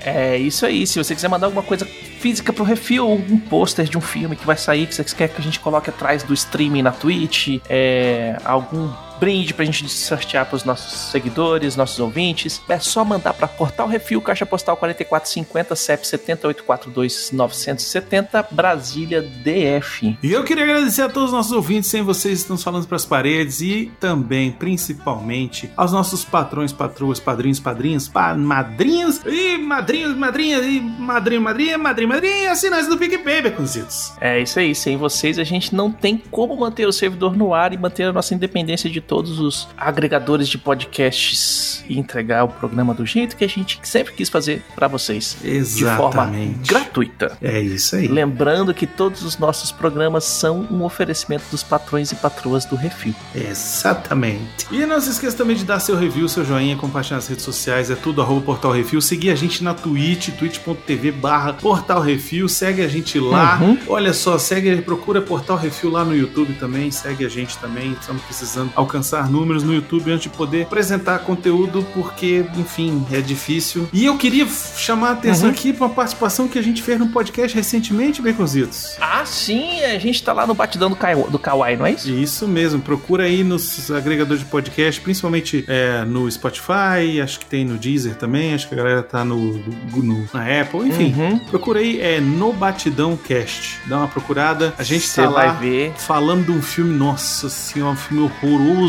É 0.06 0.38
isso 0.38 0.64
aí. 0.66 0.86
Se 0.86 1.00
você 1.04 1.16
quiser 1.16 1.28
mandar 1.28 1.48
alguma 1.48 1.64
coisa 1.64 1.86
física 2.20 2.54
pro 2.54 2.64
refil, 2.64 3.10
um 3.12 3.40
pôster 3.40 3.86
de 3.86 3.98
um 3.98 4.02
filme 4.02 4.36
que 4.36 4.46
vai 4.46 4.58
sair, 4.58 4.86
que 4.86 4.94
você 4.94 5.04
quer 5.04 5.28
que 5.30 5.42
a 5.42 5.44
gente 5.44 5.60
coloque 5.60 5.90
atrás 5.90 6.22
do 6.22 6.34
streaming 6.36 6.84
na 6.84 6.92
Twitch, 6.92 7.60
é, 7.68 8.38
algum 8.46 8.90
brinde 9.22 9.54
pra 9.54 9.64
gente 9.64 9.88
sortear 9.88 10.48
pros 10.48 10.64
nossos 10.64 11.12
seguidores, 11.12 11.76
nossos 11.76 12.00
ouvintes. 12.00 12.60
É 12.68 12.80
só 12.80 13.06
mandar 13.06 13.36
pra 13.36 13.48
Portal 13.48 13.88
Refil, 13.88 14.20
Caixa 14.20 14.48
Postal 14.48 14.76
4450, 14.76 15.76
CEP 15.76 16.04
70842-970, 16.04 18.48
Brasília 18.50 19.22
DF. 19.22 20.18
E 20.24 20.32
eu 20.32 20.44
queria 20.44 20.64
agradecer 20.64 21.04
a 21.04 21.10
todos 21.10 21.30
os 21.30 21.36
nossos 21.36 21.52
ouvintes, 21.52 21.92
sem 21.92 22.02
vocês 22.02 22.40
estamos 22.40 22.64
falando 22.64 22.88
pras 22.88 23.06
paredes 23.06 23.62
e 23.62 23.92
também, 24.00 24.52
principalmente, 24.52 25.70
aos 25.78 25.92
nossos 25.92 26.26
patrões, 26.26 26.74
patroas, 26.74 27.20
padrinhos, 27.20 27.60
padrinhas, 27.60 28.08
pa 28.08 28.34
madrinhas 28.34 29.22
e 29.24 29.60
madrinhos, 29.60 30.18
madrinhas 30.18 30.66
e 30.66 30.80
madrinho, 30.80 31.42
madrinha, 31.42 31.78
madrinho, 31.78 32.10
madrinha, 32.10 32.52
assinantes 32.52 32.88
do 32.88 32.98
PicPay, 32.98 33.44
Beconzitos. 33.44 34.14
É 34.20 34.42
isso 34.42 34.58
aí, 34.58 34.74
sem 34.74 34.98
vocês 34.98 35.38
a 35.38 35.44
gente 35.44 35.76
não 35.76 35.92
tem 35.92 36.18
como 36.32 36.58
manter 36.58 36.88
o 36.88 36.92
servidor 36.92 37.38
no 37.38 37.54
ar 37.54 37.72
e 37.72 37.78
manter 37.78 38.06
a 38.06 38.14
nossa 38.14 38.34
independência 38.34 38.90
de 38.90 39.00
todos 39.12 39.42
os 39.42 39.68
agregadores 39.76 40.48
de 40.48 40.58
podcasts 40.58 41.84
e 41.90 42.00
entregar 42.00 42.46
o 42.46 42.48
programa 42.48 42.94
do 42.94 43.06
jeito 43.06 43.36
que 43.36 43.44
a 43.44 43.50
gente 43.50 43.78
sempre 43.84 44.14
quis 44.14 44.30
fazer 44.30 44.64
pra 44.74 44.88
vocês. 44.88 45.36
De 45.42 45.84
forma 45.84 46.24
Exatamente. 46.24 46.70
gratuita. 46.70 47.38
É 47.42 47.60
isso 47.60 47.98
aí. 47.98 48.08
Lembrando 48.08 48.74
que 48.74 48.88
todos 48.88 49.22
os 49.24 49.38
nossos 49.38 49.70
programas 49.70 50.24
são 50.24 50.66
um 50.72 50.82
oferecimento 50.86 51.44
dos 51.52 51.62
patrões 51.62 52.14
e 52.14 52.16
patroas 52.16 52.64
do 52.64 52.78
Refil. 52.78 53.14
Exatamente. 53.36 54.68
E 54.72 54.86
não 54.86 55.02
se 55.02 55.10
esqueça 55.10 55.36
também 55.36 55.58
de 55.58 55.66
dar 55.66 55.82
seu 55.82 55.98
review, 55.98 56.30
seu 56.30 56.46
joinha, 56.46 56.78
compartilhar 56.78 57.18
nas 57.18 57.28
redes 57.28 57.44
sociais, 57.44 57.92
é 57.92 57.96
tudo 57.96 58.22
arroba 58.22 58.46
Portal 58.46 58.72
Refil. 58.72 59.02
Seguir 59.02 59.32
a 59.32 59.36
gente 59.36 59.62
na 59.62 59.74
Twitch, 59.74 60.30
twitch.tv 60.30 61.12
barra 61.12 61.52
Portal 61.52 62.00
Refil. 62.00 62.48
Segue 62.48 62.82
a 62.82 62.88
gente 62.88 63.20
lá. 63.20 63.60
Uhum. 63.62 63.78
Olha 63.90 64.14
só, 64.14 64.38
segue, 64.38 64.82
procura 64.82 65.22
Portal 65.22 65.58
Refil 65.58 65.90
lá 65.92 66.06
no 66.06 66.16
YouTube 66.16 66.54
também. 66.54 66.90
Segue 66.92 67.26
a 67.26 67.30
gente 67.30 67.58
também. 67.58 67.92
Estamos 67.92 68.22
precisando 68.24 68.72
alcançar 68.74 69.01
números 69.30 69.64
no 69.64 69.74
YouTube 69.74 70.12
antes 70.12 70.24
de 70.24 70.30
poder 70.30 70.64
apresentar 70.64 71.20
conteúdo, 71.20 71.86
porque, 71.94 72.46
enfim, 72.58 73.06
é 73.12 73.22
difícil. 73.22 73.88
E 73.94 74.06
eu 74.06 74.18
queria 74.18 74.48
chamar 74.78 75.10
a 75.10 75.12
atenção 75.14 75.46
Uhum. 75.48 75.52
aqui 75.54 75.74
para 75.74 75.88
uma 75.88 75.94
participação 75.94 76.48
que 76.48 76.58
a 76.60 76.62
gente 76.62 76.82
fez 76.82 77.00
no 77.00 77.08
podcast 77.10 77.56
recentemente, 77.56 78.22
Baconzitos. 78.22 78.96
Ah, 79.00 79.24
sim, 79.26 79.82
a 79.84 79.98
gente 80.00 80.22
tá 80.24 80.34
lá 80.34 80.46
no 80.48 80.54
batidão 80.54 80.90
do, 80.90 80.96
Kai- 80.96 81.16
do 81.16 81.40
Kawaii, 81.40 81.78
não 81.78 81.86
é 81.86 81.92
isso? 81.94 82.10
Isso 82.12 82.48
mesmo, 82.48 82.82
procura 82.82 83.24
aí 83.24 83.44
nos 83.44 83.90
agregadores 83.92 84.44
de 84.44 84.50
podcast, 84.50 85.00
principalmente 85.02 85.64
é, 85.68 86.04
no 86.06 86.30
Spotify, 86.32 87.20
acho 87.24 87.40
que 87.40 87.46
tem 87.46 87.66
no 87.66 87.78
Deezer 87.78 88.16
também, 88.16 88.54
acho 88.54 88.68
que 88.68 88.74
a 88.74 88.78
galera 88.78 89.04
tá 89.04 89.24
no, 89.26 89.54
no- 89.94 90.30
na 90.34 90.62
Apple, 90.62 90.88
enfim. 90.88 91.14
Uhum. 91.18 91.40
Procura 91.40 91.80
aí, 91.80 92.00
é 92.00 92.20
No 92.20 92.54
Batidão 92.54 93.18
Cast. 93.18 93.80
Dá 93.88 93.98
uma 93.98 94.08
procurada. 94.08 94.74
A 94.78 94.84
gente 94.84 95.08
Você 95.08 95.22
tá 95.22 95.28
vai 95.30 95.48
lá 95.48 95.54
ver. 95.54 95.94
falando 95.98 96.46
de 96.46 96.52
um 96.52 96.62
filme, 96.62 96.94
nossa 96.96 97.50
senhora, 97.50 97.94
um 97.94 97.96
filme 97.98 98.24
horroroso. 98.24 98.81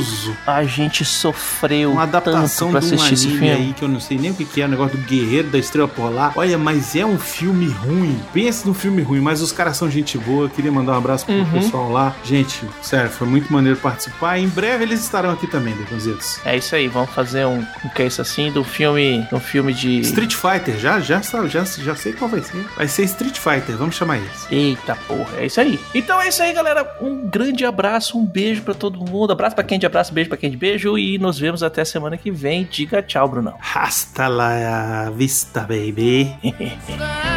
A 0.47 0.65
gente 0.65 1.05
sofreu 1.05 1.93
Uma 1.93 2.03
adaptação 2.05 2.73
tanto 2.73 2.81
pra 2.81 2.81
de 2.89 2.95
um 2.95 2.97
assistir 2.97 3.15
esse 3.15 3.27
anime 3.27 3.39
filme. 3.47 3.55
aí 3.69 3.73
que 3.73 3.83
eu 3.83 3.89
não 3.89 4.01
sei 4.01 4.19
nem 4.19 4.31
o 4.31 4.35
que, 4.35 4.45
que 4.45 4.61
é, 4.63 4.65
o 4.65 4.69
negócio 4.69 4.97
do 4.97 5.05
Guerreiro 5.07 5.49
da 5.49 5.59
Estrela 5.59 5.89
Polar. 5.89 6.33
Olha, 6.37 6.57
mas 6.59 6.95
é 6.97 7.05
um 7.05 7.19
filme 7.19 7.69
ruim. 7.69 8.19
Pensa 8.33 8.67
num 8.67 8.75
filme 8.75 9.03
ruim, 9.03 9.21
mas 9.21 9.41
os 9.43 9.53
caras 9.53 9.77
são 9.77 9.91
gente 9.91 10.17
boa. 10.19 10.49
Queria 10.49 10.71
mandar 10.73 10.93
um 10.93 10.97
abraço 10.99 11.27
pro 11.27 11.35
Uhum. 11.35 11.51
pessoal 11.51 11.91
lá. 11.91 12.15
Gente, 12.25 12.61
sério, 12.81 13.11
foi 13.11 13.27
muito 13.27 13.53
maneiro 13.53 13.79
participar. 13.79 14.39
Em 14.39 14.49
breve 14.49 14.85
eles 14.85 15.01
estarão 15.03 15.31
aqui 15.31 15.47
também, 15.47 15.75
Deconzitos. 15.75 16.39
É 16.45 16.57
isso 16.57 16.75
aí, 16.75 16.89
vamos 16.89 17.11
fazer 17.11 17.45
um, 17.47 17.65
um 17.85 17.89
case 17.95 18.21
assim 18.21 18.51
do 18.53 18.63
filme, 18.65 19.27
um 19.33 19.41
filme 19.41 19.73
de 19.73 20.01
Street 20.01 20.35
Fighter, 20.35 20.79
já, 20.79 21.01
já, 21.01 21.23
sabe, 21.23 21.49
já, 21.49 21.65
já 21.65 21.95
sei 21.97 22.13
qual 22.13 22.31
vai 22.31 22.41
ser. 22.43 22.65
Vai 22.77 22.89
ser 22.89 23.03
Street 23.05 23.39
Fighter, 23.39 23.77
vamos 23.77 23.95
chamar 23.97 24.19
eles. 24.19 24.47
Eita 24.51 24.95
porra, 25.09 25.39
é 25.39 25.47
isso 25.47 25.61
aí. 25.61 25.79
Então 25.95 26.21
é 26.21 26.29
isso 26.29 26.43
aí, 26.43 26.53
galera. 26.53 26.87
Um 27.01 27.27
grande 27.29 27.65
abraço, 27.65 28.19
um 28.19 28.25
beijo 28.25 28.63
pra 28.63 28.75
todo 28.75 28.99
mundo. 28.99 29.33
Abraço 29.33 29.55
pra 29.55 29.65
quem 29.65 29.79
de 29.83 29.87
abraço, 29.87 30.15
beijo 30.15 30.29
pra 30.29 30.39
quem 30.39 30.51
de 30.51 30.57
beijo. 30.57 30.97
E 30.97 31.19
nos 31.19 31.39
vemos 31.39 31.63
até 31.63 31.85
semana 31.85 32.17
que 32.17 32.31
vem. 32.31 32.65
Diga 32.71 33.03
tchau, 33.03 33.29
Brunão. 33.29 33.59
Hasta 33.75 34.29
la 34.29 35.11
vista, 35.11 35.61
baby. 35.61 36.33